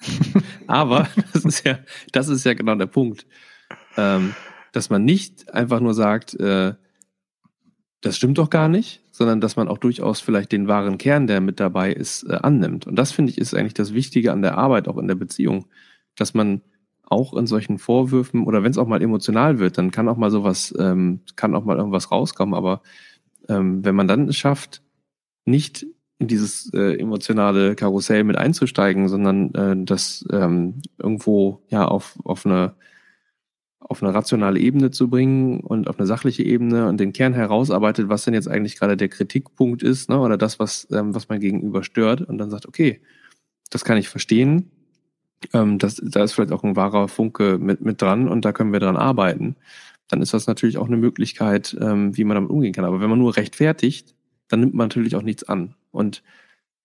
Aber 0.66 1.08
das 1.32 1.44
ist 1.44 1.64
ja, 1.64 1.78
das 2.12 2.28
ist 2.28 2.44
ja 2.44 2.54
genau 2.54 2.74
der 2.74 2.86
Punkt. 2.86 3.26
Ähm, 3.96 4.34
dass 4.72 4.90
man 4.90 5.04
nicht 5.04 5.52
einfach 5.52 5.80
nur 5.80 5.94
sagt, 5.94 6.34
äh, 6.34 6.74
das 8.00 8.16
stimmt 8.16 8.38
doch 8.38 8.50
gar 8.50 8.68
nicht, 8.68 9.02
sondern 9.10 9.40
dass 9.40 9.56
man 9.56 9.68
auch 9.68 9.78
durchaus 9.78 10.20
vielleicht 10.20 10.52
den 10.52 10.68
wahren 10.68 10.98
Kern, 10.98 11.26
der 11.26 11.40
mit 11.40 11.60
dabei 11.60 11.92
ist, 11.92 12.24
äh, 12.24 12.38
annimmt. 12.42 12.86
Und 12.86 12.96
das 12.96 13.12
finde 13.12 13.32
ich 13.32 13.38
ist 13.38 13.54
eigentlich 13.54 13.74
das 13.74 13.92
Wichtige 13.94 14.32
an 14.32 14.42
der 14.42 14.56
Arbeit, 14.56 14.88
auch 14.88 14.98
in 14.98 15.08
der 15.08 15.14
Beziehung, 15.14 15.66
dass 16.16 16.34
man 16.34 16.62
auch 17.02 17.34
in 17.34 17.46
solchen 17.46 17.78
Vorwürfen 17.78 18.44
oder 18.44 18.62
wenn 18.62 18.70
es 18.70 18.78
auch 18.78 18.86
mal 18.86 19.02
emotional 19.02 19.58
wird, 19.58 19.76
dann 19.76 19.90
kann 19.90 20.08
auch 20.08 20.16
mal 20.16 20.30
sowas, 20.30 20.74
ähm, 20.78 21.20
kann 21.36 21.54
auch 21.54 21.64
mal 21.64 21.76
irgendwas 21.76 22.10
rauskommen. 22.10 22.54
Aber 22.54 22.82
ähm, 23.48 23.84
wenn 23.84 23.96
man 23.96 24.08
dann 24.08 24.28
es 24.28 24.36
schafft, 24.36 24.82
nicht 25.44 25.86
in 26.18 26.28
dieses 26.28 26.72
äh, 26.72 26.98
emotionale 26.98 27.74
Karussell 27.74 28.24
mit 28.24 28.36
einzusteigen, 28.36 29.08
sondern 29.08 29.54
äh, 29.54 29.84
das 29.84 30.24
ähm, 30.30 30.82
irgendwo 30.98 31.62
ja 31.68 31.86
auf, 31.86 32.18
auf 32.24 32.46
eine 32.46 32.74
auf 33.90 34.04
eine 34.04 34.14
rationale 34.14 34.60
Ebene 34.60 34.92
zu 34.92 35.10
bringen 35.10 35.60
und 35.60 35.88
auf 35.88 35.98
eine 35.98 36.06
sachliche 36.06 36.44
Ebene 36.44 36.86
und 36.86 37.00
den 37.00 37.12
Kern 37.12 37.34
herausarbeitet, 37.34 38.08
was 38.08 38.24
denn 38.24 38.34
jetzt 38.34 38.46
eigentlich 38.46 38.78
gerade 38.78 38.96
der 38.96 39.08
Kritikpunkt 39.08 39.82
ist, 39.82 40.08
ne, 40.08 40.20
oder 40.20 40.38
das, 40.38 40.60
was, 40.60 40.86
ähm, 40.92 41.12
was 41.12 41.28
mein 41.28 41.40
Gegenüber 41.40 41.82
stört, 41.82 42.22
und 42.22 42.38
dann 42.38 42.50
sagt, 42.50 42.68
okay, 42.68 43.00
das 43.68 43.84
kann 43.84 43.98
ich 43.98 44.08
verstehen, 44.08 44.70
ähm, 45.52 45.78
das, 45.78 45.96
da 45.96 46.22
ist 46.22 46.34
vielleicht 46.34 46.52
auch 46.52 46.62
ein 46.62 46.76
wahrer 46.76 47.08
Funke 47.08 47.58
mit, 47.58 47.80
mit 47.80 48.00
dran 48.00 48.28
und 48.28 48.44
da 48.44 48.52
können 48.52 48.72
wir 48.72 48.78
dran 48.78 48.96
arbeiten, 48.96 49.56
dann 50.06 50.22
ist 50.22 50.34
das 50.34 50.46
natürlich 50.46 50.78
auch 50.78 50.86
eine 50.86 50.96
Möglichkeit, 50.96 51.76
ähm, 51.80 52.16
wie 52.16 52.22
man 52.22 52.36
damit 52.36 52.50
umgehen 52.50 52.72
kann. 52.72 52.84
Aber 52.84 53.00
wenn 53.00 53.10
man 53.10 53.18
nur 53.18 53.36
rechtfertigt, 53.36 54.14
dann 54.46 54.60
nimmt 54.60 54.74
man 54.74 54.86
natürlich 54.86 55.16
auch 55.16 55.22
nichts 55.22 55.42
an. 55.44 55.74
Und 55.90 56.22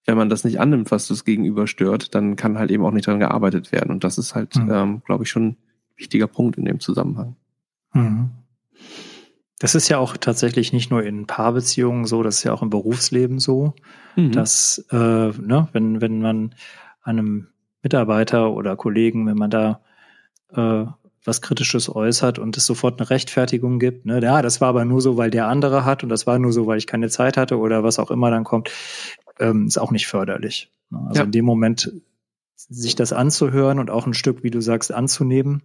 wenn 0.08 0.18
man 0.18 0.30
das 0.30 0.44
nicht 0.44 0.60
annimmt, 0.60 0.90
was 0.90 1.08
das 1.08 1.24
Gegenüber 1.24 1.68
stört, 1.68 2.16
dann 2.16 2.36
kann 2.36 2.58
halt 2.58 2.72
eben 2.72 2.84
auch 2.84 2.92
nicht 2.92 3.06
dran 3.06 3.20
gearbeitet 3.20 3.72
werden. 3.72 3.92
Und 3.92 4.04
das 4.04 4.18
ist 4.18 4.34
halt, 4.34 4.56
mhm. 4.56 4.72
ähm, 4.72 5.02
glaube 5.06 5.24
ich, 5.24 5.30
schon 5.30 5.58
wichtiger 5.98 6.28
Punkt 6.28 6.58
in 6.58 6.66
dem 6.66 6.80
Zusammenhang. 6.80 7.36
Mhm. 7.94 8.32
Das 9.60 9.74
ist 9.74 9.88
ja 9.88 9.98
auch 9.98 10.18
tatsächlich 10.18 10.74
nicht 10.74 10.92
nur 10.92 11.04
in 11.04 11.28
Paarbeziehungen 11.28 12.06
so, 12.06 12.24
das 12.24 12.38
ist 12.38 12.44
ja 12.44 12.54
auch 12.54 12.62
im 12.62 12.70
Berufsleben 12.70 13.40
so, 13.40 13.74
mhm. 14.16 14.32
dass, 14.32 14.86
äh, 14.92 14.96
ne, 14.98 15.70
wenn, 15.72 16.02
wenn 16.02 16.22
man 16.22 16.56
einem 17.02 17.48
Mitarbeiter 17.82 18.52
oder 18.52 18.76
Kollegen, 18.76 19.26
wenn 19.28 19.38
man 19.38 19.50
da 19.50 19.82
äh, 20.54 20.86
was 21.24 21.42
Kritisches 21.42 21.94
äußert 21.94 22.38
und 22.38 22.58
es 22.58 22.66
sofort 22.66 23.00
eine 23.00 23.10
Rechtfertigung 23.10 23.80
gibt, 23.80 24.06
ne, 24.06 24.22
ja, 24.22 24.42
das 24.42 24.60
war 24.60 24.70
aber 24.70 24.84
nur 24.84 25.02
so, 25.02 25.16
weil 25.16 25.32
der 25.32 25.48
andere 25.48 25.86
hat 25.86 26.04
und 26.04 26.10
das 26.10 26.28
war 26.28 26.38
nur 26.38 26.52
so, 26.52 26.68
weil 26.68 26.78
ich 26.78 26.88
keine 26.88 27.10
Zeit 27.10 27.38
hatte 27.38 27.58
oder 27.58 27.84
was 27.84 27.98
auch 27.98 28.12
immer 28.12 28.30
dann 28.30 28.44
kommt, 28.44 28.70
ähm, 29.40 29.68
ist 29.68 29.78
auch 29.78 29.92
nicht 29.92 30.08
förderlich. 30.08 30.70
Ne? 30.90 31.00
Also 31.08 31.20
ja. 31.20 31.26
in 31.26 31.32
dem 31.32 31.46
Moment 31.46 31.92
sich 32.56 32.96
das 32.96 33.14
anzuhören 33.14 33.80
und 33.80 33.90
auch 33.90 34.06
ein 34.06 34.14
Stück, 34.14 34.44
wie 34.44 34.52
du 34.52 34.62
sagst, 34.62 34.94
anzunehmen 34.94 35.64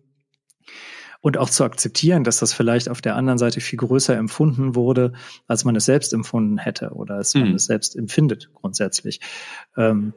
und 1.21 1.37
auch 1.37 1.51
zu 1.51 1.65
akzeptieren, 1.65 2.25
dass 2.25 2.39
das 2.39 2.53
vielleicht 2.53 2.89
auf 2.89 3.03
der 3.03 3.17
anderen 3.17 3.39
Seite 3.39 3.61
viel 3.61 3.79
größer 3.79 4.17
empfunden 4.17 4.75
wurde, 4.75 5.13
als 5.47 5.65
man 5.65 5.77
es 5.77 5.85
selbst 5.85 6.13
empfunden 6.13 6.59
hätte 6.59 6.91
oder 6.91 7.17
als 7.17 7.35
mhm. 7.35 7.43
man 7.43 7.55
es 7.55 7.67
selbst 7.67 7.97
empfindet 7.97 8.51
grundsätzlich, 8.55 9.21
ähm, 9.77 10.15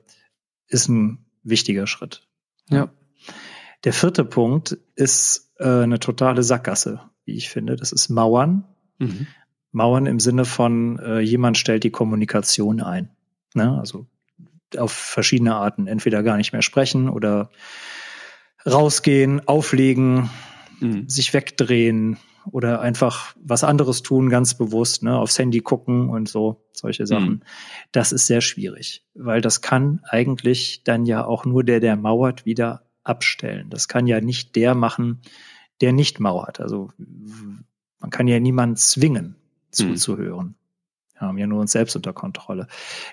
ist 0.67 0.87
ein 0.87 1.25
wichtiger 1.43 1.87
Schritt. 1.87 2.21
Ja. 2.69 2.89
Der 3.83 3.93
vierte 3.93 4.23
Punkt 4.23 4.77
ist 4.95 5.51
äh, 5.59 5.83
eine 5.83 5.99
totale 5.99 6.41
Sackgasse, 6.41 7.01
wie 7.25 7.35
ich 7.35 7.49
finde. 7.49 7.75
Das 7.75 7.91
ist 7.91 8.09
Mauern. 8.09 8.63
Mhm. 8.97 9.27
Mauern 9.71 10.05
im 10.05 10.19
Sinne 10.19 10.45
von, 10.45 10.99
äh, 10.99 11.19
jemand 11.19 11.57
stellt 11.57 11.83
die 11.83 11.91
Kommunikation 11.91 12.79
ein. 12.81 13.09
Ne? 13.53 13.77
Also 13.77 14.07
auf 14.77 14.91
verschiedene 14.91 15.55
Arten. 15.55 15.87
Entweder 15.87 16.23
gar 16.23 16.37
nicht 16.37 16.53
mehr 16.53 16.61
sprechen 16.61 17.09
oder 17.09 17.49
rausgehen, 18.65 19.47
auflegen, 19.47 20.29
mhm. 20.79 21.07
sich 21.09 21.33
wegdrehen 21.33 22.17
oder 22.51 22.81
einfach 22.81 23.35
was 23.41 23.63
anderes 23.63 24.01
tun, 24.01 24.29
ganz 24.29 24.55
bewusst, 24.55 25.03
ne, 25.03 25.17
aufs 25.17 25.39
Handy 25.39 25.59
gucken 25.59 26.09
und 26.09 26.27
so, 26.27 26.65
solche 26.73 27.07
Sachen. 27.07 27.29
Mhm. 27.29 27.41
Das 27.91 28.11
ist 28.11 28.27
sehr 28.27 28.41
schwierig, 28.41 29.05
weil 29.13 29.41
das 29.41 29.61
kann 29.61 30.01
eigentlich 30.09 30.83
dann 30.83 31.05
ja 31.05 31.25
auch 31.25 31.45
nur 31.45 31.63
der, 31.63 31.79
der 31.79 31.95
mauert, 31.95 32.45
wieder 32.45 32.83
abstellen. 33.03 33.69
Das 33.69 33.87
kann 33.87 34.07
ja 34.07 34.21
nicht 34.21 34.55
der 34.55 34.75
machen, 34.75 35.21
der 35.81 35.93
nicht 35.93 36.19
mauert. 36.19 36.59
Also 36.59 36.91
man 37.99 38.09
kann 38.09 38.27
ja 38.27 38.39
niemanden 38.39 38.75
zwingen, 38.75 39.27
mhm. 39.27 39.71
zuzuhören. 39.71 40.55
Wir 41.13 41.27
haben 41.27 41.37
ja 41.37 41.47
nur 41.47 41.61
uns 41.61 41.71
selbst 41.71 41.95
unter 41.95 42.13
Kontrolle. 42.13 42.67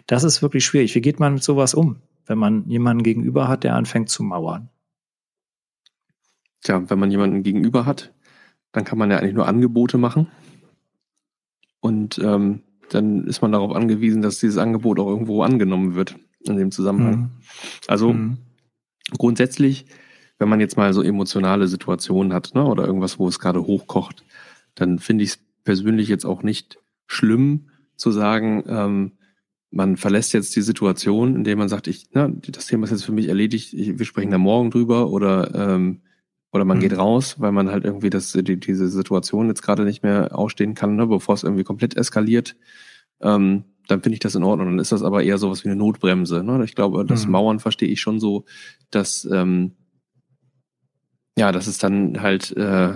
Das 0.06 0.24
ist 0.24 0.42
wirklich 0.42 0.64
schwierig. 0.64 0.94
Wie 0.94 1.00
geht 1.00 1.20
man 1.20 1.34
mit 1.34 1.44
sowas 1.44 1.74
um, 1.74 2.00
wenn 2.26 2.38
man 2.38 2.68
jemanden 2.68 3.02
gegenüber 3.02 3.46
hat, 3.48 3.64
der 3.64 3.76
anfängt 3.76 4.08
zu 4.08 4.22
mauern? 4.22 4.68
Tja, 6.62 6.88
wenn 6.88 6.98
man 6.98 7.10
jemanden 7.10 7.42
gegenüber 7.42 7.86
hat, 7.86 8.12
dann 8.72 8.84
kann 8.84 8.98
man 8.98 9.10
ja 9.10 9.18
eigentlich 9.18 9.34
nur 9.34 9.48
Angebote 9.48 9.98
machen. 9.98 10.28
Und 11.80 12.18
ähm, 12.18 12.62
dann 12.90 13.26
ist 13.26 13.40
man 13.40 13.52
darauf 13.52 13.74
angewiesen, 13.74 14.22
dass 14.22 14.40
dieses 14.40 14.58
Angebot 14.58 14.98
auch 14.98 15.08
irgendwo 15.08 15.42
angenommen 15.42 15.94
wird 15.94 16.16
in 16.44 16.56
dem 16.56 16.70
Zusammenhang. 16.70 17.16
Mhm. 17.16 17.30
Also 17.86 18.12
mhm. 18.12 18.38
grundsätzlich, 19.16 19.86
wenn 20.38 20.48
man 20.48 20.60
jetzt 20.60 20.76
mal 20.76 20.92
so 20.92 21.02
emotionale 21.02 21.68
Situationen 21.68 22.32
hat, 22.32 22.54
ne, 22.54 22.64
oder 22.64 22.86
irgendwas, 22.86 23.18
wo 23.18 23.28
es 23.28 23.38
gerade 23.38 23.62
hochkocht, 23.62 24.24
dann 24.74 24.98
finde 24.98 25.24
ich 25.24 25.30
es 25.30 25.38
persönlich 25.64 26.08
jetzt 26.08 26.24
auch 26.24 26.42
nicht 26.42 26.78
schlimm 27.06 27.70
zu 27.96 28.10
sagen, 28.10 28.64
ähm, 28.66 29.12
man 29.70 29.96
verlässt 29.96 30.32
jetzt 30.32 30.54
die 30.56 30.62
Situation, 30.62 31.36
indem 31.36 31.58
man 31.58 31.68
sagt, 31.68 31.86
ich, 31.86 32.08
na, 32.12 32.28
das 32.28 32.66
Thema 32.66 32.84
ist 32.84 32.90
jetzt 32.90 33.04
für 33.04 33.12
mich 33.12 33.28
erledigt, 33.28 33.72
ich, 33.72 33.98
wir 33.98 34.06
sprechen 34.06 34.30
da 34.30 34.38
morgen 34.38 34.70
drüber 34.70 35.10
oder 35.10 35.54
ähm, 35.54 36.00
oder 36.52 36.64
man 36.64 36.78
mhm. 36.78 36.82
geht 36.82 36.96
raus, 36.96 37.36
weil 37.38 37.52
man 37.52 37.70
halt 37.70 37.84
irgendwie 37.84 38.10
das, 38.10 38.32
die, 38.32 38.58
diese 38.58 38.88
Situation 38.88 39.48
jetzt 39.48 39.62
gerade 39.62 39.84
nicht 39.84 40.02
mehr 40.02 40.36
ausstehen 40.36 40.74
kann, 40.74 40.96
ne, 40.96 41.06
bevor 41.06 41.34
es 41.34 41.44
irgendwie 41.44 41.64
komplett 41.64 41.96
eskaliert. 41.96 42.56
Ähm, 43.20 43.64
dann 43.86 44.02
finde 44.02 44.14
ich 44.14 44.20
das 44.20 44.34
in 44.34 44.44
Ordnung. 44.44 44.68
Dann 44.68 44.78
ist 44.78 44.92
das 44.92 45.02
aber 45.02 45.22
eher 45.22 45.38
sowas 45.38 45.64
wie 45.64 45.68
eine 45.68 45.76
Notbremse. 45.76 46.42
Ne? 46.42 46.64
Ich 46.64 46.74
glaube, 46.74 47.04
das 47.04 47.26
mhm. 47.26 47.32
Mauern 47.32 47.60
verstehe 47.60 47.88
ich 47.88 48.00
schon 48.00 48.20
so, 48.20 48.44
dass 48.90 49.28
ähm, 49.30 49.72
ja, 51.36 51.52
dass 51.52 51.66
es 51.66 51.78
dann 51.78 52.20
halt 52.20 52.54
äh, 52.56 52.94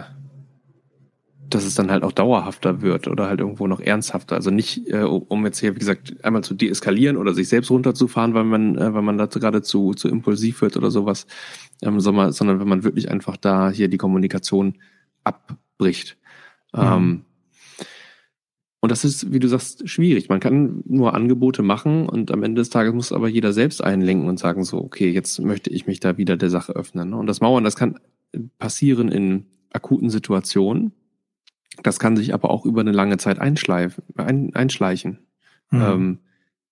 dass 1.55 1.65
es 1.65 1.75
dann 1.75 1.91
halt 1.91 2.03
auch 2.03 2.13
dauerhafter 2.13 2.83
wird 2.83 3.07
oder 3.07 3.29
halt 3.29 3.41
irgendwo 3.41 3.67
noch 3.67 3.81
ernsthafter. 3.81 4.35
Also 4.35 4.51
nicht, 4.51 4.89
äh, 4.89 5.03
um 5.03 5.45
jetzt 5.45 5.61
hier, 5.61 5.75
wie 5.75 5.79
gesagt, 5.79 6.25
einmal 6.25 6.43
zu 6.43 6.55
deeskalieren 6.55 7.17
oder 7.17 7.33
sich 7.33 7.49
selbst 7.49 7.71
runterzufahren, 7.71 8.35
weil 8.35 8.45
man, 8.45 8.77
äh, 8.77 8.93
weil 8.93 9.03
man 9.03 9.19
dazu 9.19 9.39
gerade 9.39 9.63
zu, 9.63 9.95
zu 9.95 10.09
impulsiv 10.09 10.63
wird 10.63 10.77
oder 10.77 10.91
sowas, 10.91 11.27
ähm, 11.83 12.01
sondern, 12.01 12.33
sondern 12.33 12.61
wenn 12.61 12.69
man 12.69 12.83
wirklich 12.83 13.11
einfach 13.11 13.37
da 13.37 13.71
hier 13.71 13.89
die 13.89 13.99
Kommunikation 13.99 14.79
abbricht. 15.23 16.17
Mhm. 16.75 16.83
Ähm, 16.83 17.25
und 18.81 18.91
das 18.91 19.05
ist, 19.05 19.33
wie 19.33 19.39
du 19.39 19.49
sagst, 19.49 19.89
schwierig. 19.89 20.29
Man 20.29 20.41
kann 20.41 20.83
nur 20.85 21.15
Angebote 21.15 21.63
machen 21.63 22.07
und 22.07 22.31
am 22.31 22.43
Ende 22.43 22.61
des 22.61 22.69
Tages 22.69 22.93
muss 22.93 23.13
aber 23.13 23.29
jeder 23.29 23.55
selbst 23.55 23.83
einlenken 23.83 24.29
und 24.29 24.39
sagen 24.39 24.63
so, 24.65 24.77
okay, 24.77 25.11
jetzt 25.11 25.41
möchte 25.41 25.71
ich 25.71 25.87
mich 25.87 26.01
da 26.01 26.19
wieder 26.19 26.37
der 26.37 26.51
Sache 26.51 26.75
öffnen. 26.75 27.15
Und 27.15 27.27
das 27.27 27.41
Mauern, 27.41 27.65
das 27.65 27.77
kann 27.77 27.99
passieren 28.59 29.11
in 29.11 29.47
akuten 29.73 30.11
Situationen, 30.11 30.93
das 31.83 31.99
kann 31.99 32.17
sich 32.17 32.35
aber 32.35 32.51
auch 32.51 32.65
über 32.65 32.81
eine 32.81 32.93
lange 32.93 33.19
Zeit 33.19 33.39
einschleifen, 33.39 34.05
ein, 34.17 34.55
einschleichen. 34.55 35.19
Mhm. 35.71 35.83
Ähm, 35.83 36.19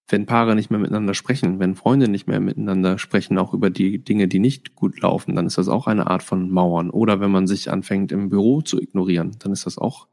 wenn 0.09 0.27
Paare 0.27 0.55
nicht 0.55 0.71
mehr 0.71 0.81
miteinander 0.81 1.15
sprechen, 1.15 1.59
wenn 1.59 1.75
Freunde 1.75 2.09
nicht 2.09 2.27
mehr 2.27 2.41
miteinander 2.41 2.99
sprechen, 2.99 3.39
auch 3.39 3.55
über 3.55 3.71
die 3.71 3.99
Dinge, 3.99 4.29
die 4.29 4.41
nicht 4.41 4.75
gut 4.75 5.01
laufen, 5.01 5.35
dann 5.35 5.47
ist 5.47 5.59
das 5.59 5.69
auch 5.69 5.87
eine 5.87 6.09
Art 6.09 6.23
von 6.23 6.51
Mauern. 6.51 6.91
Oder 6.91 7.21
wenn 7.21 7.31
man 7.31 7.47
sich 7.47 7.71
anfängt, 7.71 8.13
im 8.13 8.29
Büro 8.29 8.61
zu 8.61 8.81
ignorieren, 8.81 9.37
dann 9.39 9.53
ist 9.53 9.65
das 9.65 9.79
auch 9.79 10.09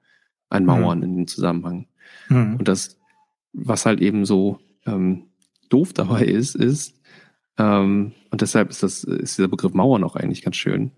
ein 0.50 0.66
Mauern 0.66 1.00
mhm. 1.00 1.04
in 1.04 1.16
dem 1.18 1.28
Zusammenhang. 1.28 1.88
Mhm. 2.30 2.58
Und 2.58 2.68
das, 2.68 2.98
was 3.52 3.86
halt 3.86 4.00
eben 4.00 4.26
so 4.26 4.60
ähm, 4.86 5.24
doof 5.70 5.94
dabei 5.94 6.24
ist, 6.24 6.56
ist, 6.56 7.00
ähm, 7.58 8.14
und 8.32 8.42
deshalb 8.42 8.70
ist 8.70 8.84
das, 8.84 9.04
ist 9.04 9.38
dieser 9.38 9.50
Begriff 9.50 9.74
Mauern 9.74 10.04
auch 10.04 10.16
eigentlich 10.16 10.42
ganz 10.44 10.56
schön. 10.56 10.92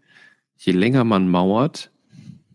Je 0.57 0.73
länger 0.73 1.03
man 1.03 1.27
mauert, 1.27 1.91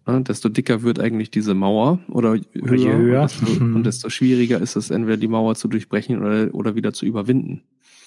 Ne, 0.06 0.22
desto 0.22 0.48
dicker 0.48 0.82
wird 0.82 1.00
eigentlich 1.00 1.32
diese 1.32 1.54
Mauer 1.54 1.98
oder 2.08 2.38
höher, 2.52 2.96
höher. 2.96 3.22
Und, 3.22 3.40
desto, 3.40 3.64
mhm. 3.64 3.76
und, 3.76 3.84
desto, 3.84 4.08
schwieriger 4.08 4.60
ist 4.60 4.76
es, 4.76 4.90
entweder 4.90 5.16
die 5.16 5.26
Mauer 5.26 5.56
zu 5.56 5.66
durchbrechen 5.66 6.22
oder, 6.22 6.54
oder 6.54 6.76
wieder 6.76 6.92
zu 6.92 7.06
überwinden. 7.06 7.64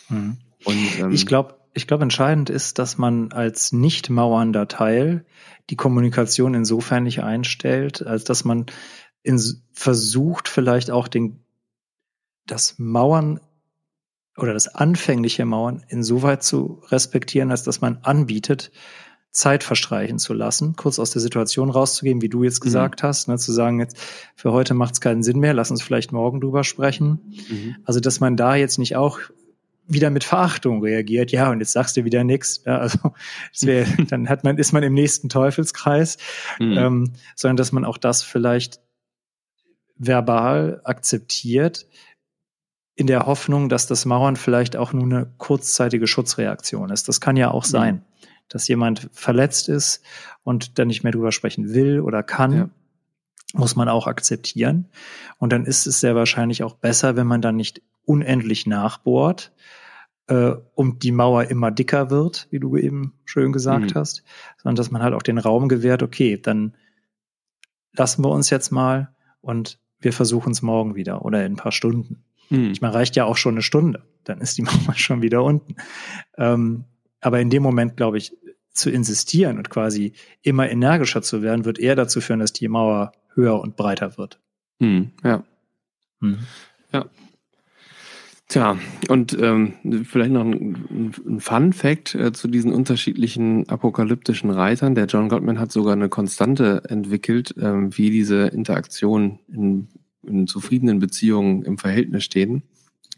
Mhm. 0.07 0.37
Und, 0.63 0.99
ähm, 0.99 1.11
ich 1.11 1.25
glaube, 1.25 1.55
ich 1.73 1.87
glaube, 1.87 2.03
entscheidend 2.03 2.49
ist, 2.49 2.79
dass 2.79 2.97
man 2.97 3.33
als 3.33 3.73
nicht 3.73 4.09
mauernder 4.09 4.69
Teil 4.69 5.25
die 5.69 5.75
Kommunikation 5.75 6.53
insofern 6.53 7.03
nicht 7.03 7.21
einstellt, 7.21 8.05
als 8.05 8.23
dass 8.23 8.45
man 8.45 8.67
in, 9.21 9.39
versucht, 9.73 10.47
vielleicht 10.47 10.91
auch 10.91 11.09
den, 11.09 11.41
das 12.45 12.75
Mauern 12.79 13.41
oder 14.37 14.53
das 14.53 14.67
anfängliche 14.69 15.45
Mauern 15.45 15.83
insoweit 15.89 16.43
zu 16.43 16.81
respektieren, 16.87 17.51
als 17.51 17.63
dass 17.63 17.81
man 17.81 17.97
anbietet, 18.03 18.71
Zeit 19.31 19.63
verstreichen 19.63 20.17
zu 20.17 20.33
lassen, 20.33 20.75
kurz 20.75 20.97
aus 20.97 21.11
der 21.11 21.21
Situation 21.21 21.69
rauszugehen, 21.69 22.21
wie 22.21 22.29
du 22.29 22.43
jetzt 22.43 22.61
mhm. 22.61 22.65
gesagt 22.65 23.03
mhm. 23.03 23.07
hast, 23.07 23.27
ne, 23.27 23.37
zu 23.37 23.51
sagen, 23.51 23.79
jetzt 23.79 23.97
für 24.35 24.51
heute 24.51 24.73
macht 24.73 24.93
es 24.93 25.01
keinen 25.01 25.23
Sinn 25.23 25.39
mehr, 25.39 25.53
lass 25.53 25.71
uns 25.71 25.81
vielleicht 25.81 26.11
morgen 26.11 26.41
drüber 26.41 26.63
sprechen. 26.63 27.35
Mhm. 27.49 27.75
Also, 27.85 27.99
dass 27.99 28.19
man 28.19 28.37
da 28.37 28.55
jetzt 28.55 28.79
nicht 28.79 28.95
auch 28.95 29.19
wieder 29.87 30.09
mit 30.09 30.23
Verachtung 30.23 30.83
reagiert, 30.83 31.31
ja, 31.31 31.49
und 31.49 31.59
jetzt 31.59 31.73
sagst 31.73 31.97
du 31.97 32.05
wieder 32.05 32.23
nichts. 32.23 32.63
Ja, 32.65 32.77
also 32.77 33.13
wär, 33.61 33.85
dann 34.09 34.29
hat 34.29 34.43
man, 34.43 34.57
ist 34.57 34.71
man 34.71 34.83
im 34.83 34.93
nächsten 34.93 35.29
Teufelskreis, 35.29 36.17
mhm. 36.59 36.77
ähm, 36.77 37.13
sondern 37.35 37.57
dass 37.57 37.71
man 37.71 37.85
auch 37.85 37.97
das 37.97 38.23
vielleicht 38.23 38.81
verbal 39.95 40.81
akzeptiert, 40.85 41.87
in 42.95 43.07
der 43.07 43.25
Hoffnung, 43.25 43.69
dass 43.69 43.87
das 43.87 44.05
Mauern 44.05 44.35
vielleicht 44.35 44.75
auch 44.75 44.91
nur 44.91 45.03
eine 45.03 45.31
kurzzeitige 45.37 46.05
Schutzreaktion 46.05 46.89
ist. 46.89 47.07
Das 47.07 47.21
kann 47.21 47.37
ja 47.37 47.49
auch 47.49 47.65
mhm. 47.65 47.69
sein, 47.69 48.05
dass 48.49 48.67
jemand 48.67 49.09
verletzt 49.13 49.69
ist 49.69 50.03
und 50.43 50.77
dann 50.79 50.87
nicht 50.87 51.03
mehr 51.03 51.11
drüber 51.11 51.31
sprechen 51.31 51.73
will 51.73 52.01
oder 52.01 52.23
kann. 52.23 52.53
Ja. 52.53 52.69
Muss 53.53 53.75
man 53.75 53.89
auch 53.89 54.05
akzeptieren. 54.05 54.89
Und 55.37 55.53
dann 55.53 55.65
ist 55.65 55.87
es 55.87 55.99
sehr 55.99 56.15
wahrscheinlich 56.15 56.61
auch 56.63 56.75
besser, 56.75 57.15
wenn 57.15 57.25
man 57.25 57.41
dann 57.41 57.55
nicht 57.55 57.81
unendlich 58.05 58.67
nachbohrt, 58.67 59.51
äh, 60.29 60.55
und 60.75 61.03
die 61.03 61.11
Mauer 61.11 61.45
immer 61.45 61.71
dicker 61.71 62.09
wird, 62.09 62.47
wie 62.51 62.59
du 62.59 62.77
eben 62.77 63.13
schön 63.25 63.51
gesagt 63.51 63.95
mhm. 63.95 63.99
hast, 63.99 64.23
sondern 64.57 64.75
dass 64.75 64.91
man 64.91 65.01
halt 65.01 65.13
auch 65.13 65.23
den 65.23 65.39
Raum 65.39 65.67
gewährt, 65.67 66.03
okay, 66.03 66.37
dann 66.37 66.75
lassen 67.93 68.23
wir 68.23 68.29
uns 68.29 68.49
jetzt 68.49 68.71
mal 68.71 69.09
und 69.41 69.79
wir 69.99 70.13
versuchen 70.13 70.51
es 70.51 70.61
morgen 70.61 70.95
wieder 70.95 71.25
oder 71.25 71.45
in 71.45 71.53
ein 71.53 71.57
paar 71.57 71.71
Stunden. 71.71 72.23
Mhm. 72.49 72.71
Ich 72.71 72.81
meine, 72.81 72.93
reicht 72.93 73.15
ja 73.15 73.25
auch 73.25 73.37
schon 73.37 73.55
eine 73.55 73.63
Stunde, 73.63 74.03
dann 74.23 74.39
ist 74.39 74.57
die 74.57 74.61
Mauer 74.63 74.93
schon 74.95 75.21
wieder 75.21 75.43
unten. 75.43 75.75
Ähm, 76.37 76.85
aber 77.21 77.39
in 77.39 77.49
dem 77.49 77.63
Moment, 77.63 77.97
glaube 77.97 78.17
ich, 78.17 78.35
zu 78.71 78.89
insistieren 78.89 79.57
und 79.57 79.69
quasi 79.69 80.13
immer 80.41 80.69
energischer 80.69 81.21
zu 81.21 81.41
werden, 81.41 81.65
wird 81.65 81.79
eher 81.79 81.95
dazu 81.95 82.21
führen, 82.21 82.39
dass 82.39 82.53
die 82.53 82.67
Mauer 82.67 83.11
höher 83.33 83.59
und 83.59 83.75
breiter 83.75 84.17
wird. 84.17 84.39
Mhm. 84.79 85.11
Ja. 85.23 85.43
Mhm. 86.19 86.39
Ja. 86.91 87.05
Tja, 88.47 88.79
und 89.09 89.37
ähm, 89.39 89.73
vielleicht 90.05 90.31
noch 90.31 90.43
ein, 90.43 91.13
ein 91.27 91.39
Fun 91.39 91.71
Fact 91.71 92.15
äh, 92.15 92.31
zu 92.31 92.47
diesen 92.47 92.73
unterschiedlichen 92.73 93.69
apokalyptischen 93.69 94.49
Reitern. 94.49 94.95
Der 94.95 95.05
John 95.05 95.29
Gottman 95.29 95.59
hat 95.59 95.71
sogar 95.71 95.93
eine 95.93 96.09
Konstante 96.09 96.81
entwickelt, 96.89 97.53
ähm, 97.61 97.95
wie 97.95 98.09
diese 98.09 98.47
Interaktionen 98.47 99.37
in, 99.49 99.87
in 100.23 100.47
zufriedenen 100.47 100.97
Beziehungen 100.97 101.61
im 101.61 101.77
Verhältnis 101.77 102.23
stehen. 102.23 102.63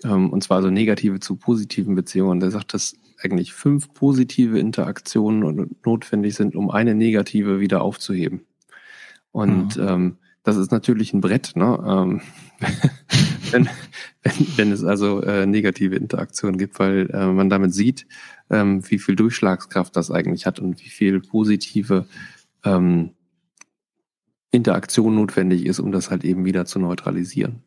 Ähm, 0.04 0.30
und 0.32 0.44
zwar 0.44 0.62
so 0.62 0.70
negative 0.70 1.20
zu 1.20 1.36
positiven 1.36 1.96
Beziehungen. 1.96 2.40
Der 2.40 2.52
sagt, 2.52 2.74
dass 2.74 2.96
eigentlich 3.22 3.54
fünf 3.54 3.94
positive 3.94 4.60
Interaktionen 4.60 5.76
notwendig 5.86 6.36
sind, 6.36 6.56
um 6.56 6.70
eine 6.72 6.96
negative 6.96 7.60
wieder 7.60 7.82
aufzuheben. 7.82 8.42
Und 9.32 9.78
mhm. 9.78 9.88
ähm, 9.88 10.18
das 10.44 10.58
ist 10.58 10.72
natürlich 10.72 11.14
ein 11.14 11.22
Brett, 11.22 11.56
ne? 11.56 11.78
Ähm, 11.86 12.22
wenn, 13.52 13.70
wenn, 14.24 14.48
wenn 14.58 14.72
es 14.72 14.84
also 14.84 15.22
äh, 15.22 15.46
negative 15.46 15.96
Interaktionen 15.96 16.58
gibt, 16.58 16.80
weil 16.80 17.10
äh, 17.12 17.28
man 17.28 17.50
damit 17.50 17.74
sieht, 17.74 18.08
ähm, 18.50 18.90
wie 18.90 19.00
viel 19.00 19.16
Durchschlagskraft 19.16 19.96
das 19.96 20.12
eigentlich 20.12 20.46
hat 20.46 20.60
und 20.60 20.84
wie 20.84 20.90
viel 20.90 21.20
positive 21.22 22.06
ähm, 22.64 23.12
Interaktion 24.52 25.16
notwendig 25.16 25.66
ist, 25.66 25.80
um 25.80 25.92
das 25.92 26.12
halt 26.12 26.24
eben 26.24 26.46
wieder 26.46 26.66
zu 26.66 26.80
neutralisieren. 26.80 27.64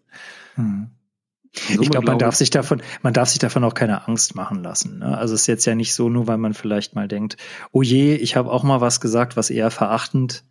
Hm. 0.57 0.89
Ich 1.69 1.91
glaube, 1.91 2.07
man 2.07 2.19
darf 2.19 2.35
sich 2.35 2.51
davon, 2.51 2.83
man 3.03 3.13
darf 3.13 3.29
sich 3.29 3.39
davon 3.39 3.65
auch 3.65 3.75
keine 3.75 4.09
Angst 4.09 4.35
machen 4.35 4.63
lassen. 4.63 4.99
Ne? 4.99 5.17
Also 5.17 5.35
es 5.35 5.43
ist 5.43 5.47
jetzt 5.47 5.65
ja 5.67 5.75
nicht 5.75 5.95
so, 5.95 6.09
nur 6.09 6.27
weil 6.27 6.39
man 6.39 6.55
vielleicht 6.55 6.95
mal 6.95 7.09
denkt, 7.09 7.37
oh 7.71 7.83
je, 7.83 8.15
ich 8.15 8.37
habe 8.37 8.51
auch 8.51 8.65
mal 8.65 8.81
was 8.81 9.01
gesagt, 9.01 9.37
was 9.37 9.51
eher 9.51 9.71
verachtend 9.71 10.45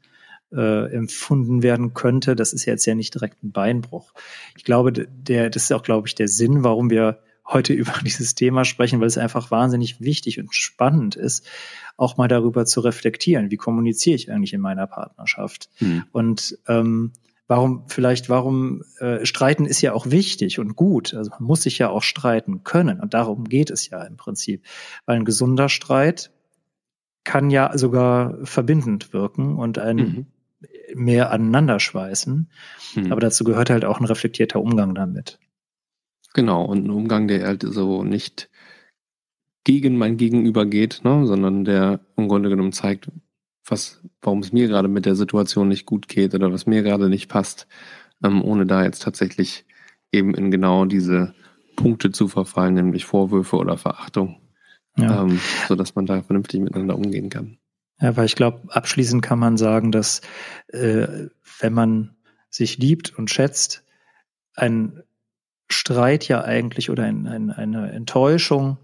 äh, 0.54 0.94
empfunden 0.94 1.64
werden 1.64 1.94
könnte. 1.94 2.36
Das 2.36 2.54
ist 2.54 2.66
jetzt 2.66 2.86
ja 2.86 2.96
nicht 2.96 3.14
direkt 3.14 3.44
ein 3.44 3.52
Beinbruch. 3.52 4.14
Ich 4.56 4.64
glaube, 4.64 4.94
der, 4.94 5.50
das 5.50 5.64
ist 5.64 5.74
auch, 5.74 5.84
glaube 5.84 6.08
ich, 6.08 6.16
der 6.16 6.28
Sinn, 6.28 6.64
warum 6.64 6.90
wir 6.90 7.20
heute 7.46 7.74
über 7.74 7.94
dieses 8.06 8.36
Thema 8.36 8.64
sprechen, 8.64 9.00
weil 9.00 9.08
es 9.08 9.18
einfach 9.18 9.52
wahnsinnig 9.52 10.00
wichtig 10.00 10.40
und 10.40 10.54
spannend 10.56 11.16
ist, 11.16 11.46
auch 11.98 12.18
mal 12.18 12.28
darüber 12.28 12.66
zu 12.66 12.80
reflektieren. 12.80 13.52
Wie 13.52 13.58
kommuniziere 13.58 14.16
ich 14.16 14.32
eigentlich 14.32 14.54
in 14.54 14.62
meiner 14.62 14.88
Partnerschaft? 14.88 15.70
Hm. 15.78 16.04
Und 16.12 16.58
ähm, 16.68 17.12
warum 17.54 17.84
vielleicht, 17.88 18.30
warum 18.30 18.82
äh, 19.00 19.26
streiten 19.26 19.66
ist 19.66 19.82
ja 19.82 19.94
auch 19.94 20.10
wichtig 20.10 20.58
und 20.58 20.76
gut. 20.76 21.14
Also 21.14 21.30
man 21.30 21.44
muss 21.44 21.62
sich 21.62 21.78
ja 21.78 21.90
auch 21.90 22.02
streiten 22.02 22.64
können. 22.64 23.00
Und 23.00 23.14
darum 23.14 23.44
geht 23.44 23.70
es 23.70 23.90
ja 23.90 24.02
im 24.04 24.18
Prinzip. 24.18 24.66
Weil 25.06 25.18
ein 25.18 25.26
gesunder 25.26 25.70
Streit 25.70 26.32
kann 27.24 27.52
ja 27.52 27.78
sogar 27.78 28.38
verbindend 28.44 29.14
wirken 29.14 29.56
und 29.56 29.78
ein 29.78 29.96
mhm 29.96 30.26
mehr 30.96 31.32
aneinander 31.32 31.80
schweißen. 31.80 32.50
Hm. 32.94 33.12
Aber 33.12 33.20
dazu 33.20 33.44
gehört 33.44 33.72
halt 33.72 33.84
auch 33.84 34.00
ein 34.00 34.06
reflektierter 34.06 34.62
Umgang 34.62 34.94
damit. 34.94 35.40
Genau, 36.36 36.64
und 36.64 36.86
ein 36.86 36.92
Umgang, 36.92 37.28
der 37.28 37.48
halt 37.48 37.64
so 37.68 38.04
nicht 38.04 38.50
gegen 39.64 39.98
mein 39.98 40.18
Gegenüber 40.18 40.68
geht, 40.68 41.02
ne, 41.04 41.26
sondern 41.26 41.66
der 41.66 42.02
im 42.16 42.28
Grunde 42.28 42.50
genommen 42.50 42.74
zeigt, 42.74 43.10
was, 43.66 44.02
warum 44.22 44.40
es 44.40 44.52
mir 44.52 44.68
gerade 44.68 44.88
mit 44.88 45.06
der 45.06 45.16
Situation 45.16 45.68
nicht 45.68 45.86
gut 45.86 46.08
geht 46.08 46.36
oder 46.36 46.52
was 46.52 46.66
mir 46.66 46.84
gerade 46.84 47.10
nicht 47.10 47.30
passt, 47.30 47.68
ähm, 48.24 48.44
ohne 48.44 48.66
da 48.66 48.84
jetzt 48.84 49.04
tatsächlich 49.04 49.66
eben 50.12 50.34
in 50.36 50.52
genau 50.52 50.86
diese 50.86 51.34
Punkte 51.76 52.12
zu 52.12 52.28
verfallen, 52.28 52.76
nämlich 52.76 53.06
Vorwürfe 53.06 53.56
oder 53.58 53.78
Verachtung, 53.78 54.42
ja. 54.98 55.24
ähm, 55.24 55.40
so 55.68 55.76
dass 55.76 55.96
man 55.96 56.06
da 56.06 56.22
vernünftig 56.22 56.62
miteinander 56.62 56.96
umgehen 56.96 57.30
kann. 57.30 57.58
Ja, 58.00 58.16
weil 58.18 58.26
ich 58.26 58.36
glaube, 58.36 58.62
abschließend 58.70 59.22
kann 59.22 59.40
man 59.40 59.58
sagen, 59.58 59.92
dass 59.92 60.22
äh, 60.68 61.28
wenn 61.60 61.74
man 61.74 62.16
sich 62.50 62.78
liebt 62.78 63.18
und 63.18 63.30
schätzt, 63.30 63.84
ein 64.56 65.02
Streit 65.70 66.28
ja 66.28 66.44
eigentlich 66.44 66.90
oder 66.90 67.04
ein, 67.04 67.28
ein, 67.28 67.50
eine 67.50 67.92
Enttäuschung 67.92 68.78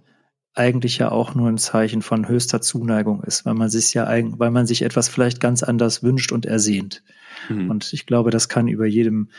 eigentlich 0.60 0.98
ja 0.98 1.12
auch 1.12 1.34
nur 1.34 1.48
ein 1.48 1.58
Zeichen 1.58 2.02
von 2.02 2.28
höchster 2.28 2.62
Zuneigung 2.62 3.24
ist, 3.24 3.46
weil 3.46 3.56
man 3.56 3.70
sich 3.70 3.94
ja 3.94 4.08
weil 4.08 4.52
man 4.52 4.68
sich 4.68 4.82
etwas 4.82 5.10
vielleicht 5.10 5.40
ganz 5.40 5.64
anders 5.64 6.04
wünscht 6.04 6.32
und 6.32 6.46
ersehnt. 6.46 7.02
Mhm. 7.48 7.70
Und 7.70 7.94
ich 7.94 8.06
glaube, 8.06 8.30
das 8.30 8.50
kann 8.50 8.68
über 8.68 8.86
jedem 8.86 9.30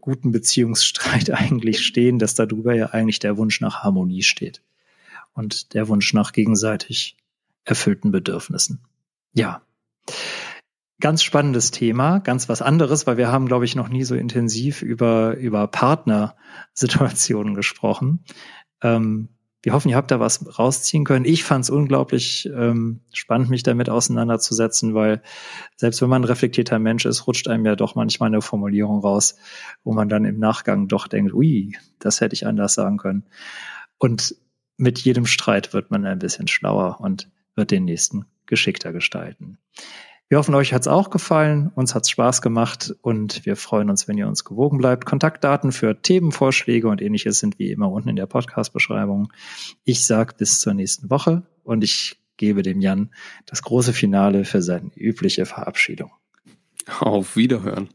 guten 0.00 0.32
Beziehungsstreit 0.32 1.30
eigentlich 1.32 1.84
stehen, 1.84 2.18
dass 2.18 2.34
darüber 2.34 2.74
ja 2.74 2.86
eigentlich 2.86 3.20
der 3.20 3.36
Wunsch 3.36 3.60
nach 3.60 3.82
Harmonie 3.82 4.22
steht 4.22 4.62
und 5.32 5.74
der 5.74 5.88
Wunsch 5.88 6.12
nach 6.12 6.32
gegenseitig 6.32 7.16
erfüllten 7.64 8.10
Bedürfnissen. 8.10 8.80
Ja. 9.32 9.62
Ganz 11.00 11.22
spannendes 11.22 11.70
Thema, 11.70 12.18
ganz 12.18 12.48
was 12.48 12.62
anderes, 12.62 13.06
weil 13.06 13.16
wir 13.16 13.30
haben, 13.30 13.46
glaube 13.46 13.64
ich, 13.64 13.74
noch 13.74 13.88
nie 13.88 14.04
so 14.04 14.14
intensiv 14.14 14.82
über, 14.82 15.36
über 15.36 15.66
Partnersituationen 15.66 17.54
gesprochen. 17.54 18.24
Ähm, 18.80 19.28
wir 19.64 19.72
hoffen, 19.72 19.88
ihr 19.88 19.96
habt 19.96 20.10
da 20.10 20.20
was 20.20 20.58
rausziehen 20.58 21.04
können. 21.04 21.24
Ich 21.24 21.42
fand 21.42 21.64
es 21.64 21.70
unglaublich 21.70 22.48
ähm, 22.54 23.00
spannend, 23.12 23.48
mich 23.48 23.62
damit 23.62 23.88
auseinanderzusetzen, 23.88 24.94
weil 24.94 25.22
selbst 25.76 26.02
wenn 26.02 26.10
man 26.10 26.22
ein 26.22 26.26
reflektierter 26.26 26.78
Mensch 26.78 27.06
ist, 27.06 27.26
rutscht 27.26 27.48
einem 27.48 27.64
ja 27.64 27.74
doch 27.74 27.94
manchmal 27.94 28.28
eine 28.28 28.42
Formulierung 28.42 29.00
raus, 29.00 29.36
wo 29.82 29.94
man 29.94 30.10
dann 30.10 30.26
im 30.26 30.38
Nachgang 30.38 30.86
doch 30.86 31.08
denkt, 31.08 31.32
ui, 31.32 31.76
das 31.98 32.20
hätte 32.20 32.34
ich 32.34 32.46
anders 32.46 32.74
sagen 32.74 32.98
können. 32.98 33.24
Und 33.98 34.36
mit 34.76 34.98
jedem 34.98 35.24
Streit 35.24 35.72
wird 35.72 35.90
man 35.90 36.04
ein 36.04 36.18
bisschen 36.18 36.46
schlauer 36.46 37.00
und 37.00 37.30
wird 37.54 37.70
den 37.70 37.84
nächsten 37.84 38.26
geschickter 38.46 38.92
gestalten. 38.92 39.58
Wir 40.34 40.38
hoffen, 40.40 40.56
euch 40.56 40.74
hat's 40.74 40.88
auch 40.88 41.10
gefallen, 41.10 41.70
uns 41.76 41.94
hat's 41.94 42.10
Spaß 42.10 42.42
gemacht 42.42 42.92
und 43.02 43.46
wir 43.46 43.54
freuen 43.54 43.88
uns, 43.88 44.08
wenn 44.08 44.18
ihr 44.18 44.26
uns 44.26 44.42
gewogen 44.42 44.78
bleibt. 44.78 45.06
Kontaktdaten 45.06 45.70
für 45.70 46.02
Themenvorschläge 46.02 46.88
und 46.88 47.00
ähnliches 47.00 47.38
sind 47.38 47.60
wie 47.60 47.70
immer 47.70 47.92
unten 47.92 48.08
in 48.08 48.16
der 48.16 48.26
Podcast-Beschreibung. 48.26 49.32
Ich 49.84 50.04
sag 50.04 50.36
bis 50.36 50.58
zur 50.58 50.74
nächsten 50.74 51.08
Woche 51.08 51.44
und 51.62 51.84
ich 51.84 52.16
gebe 52.36 52.62
dem 52.62 52.80
Jan 52.80 53.14
das 53.46 53.62
große 53.62 53.92
Finale 53.92 54.44
für 54.44 54.60
seine 54.60 54.90
übliche 54.96 55.46
Verabschiedung. 55.46 56.10
Auf 56.98 57.36
Wiederhören. 57.36 57.90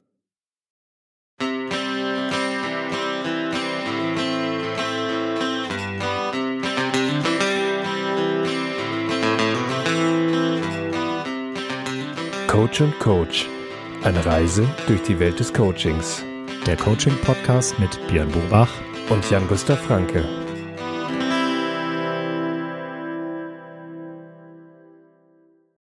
Coach 12.59 12.81
und 12.81 12.99
Coach. 12.99 13.47
Eine 14.03 14.25
Reise 14.25 14.67
durch 14.85 15.01
die 15.03 15.17
Welt 15.17 15.39
des 15.39 15.53
Coachings. 15.53 16.25
Der 16.67 16.75
Coaching-Podcast 16.75 17.79
mit 17.79 17.97
Björn 18.09 18.29
Burbach 18.29 18.69
und 19.09 19.31
Jan-Gustav 19.31 19.79
Franke. 19.79 20.48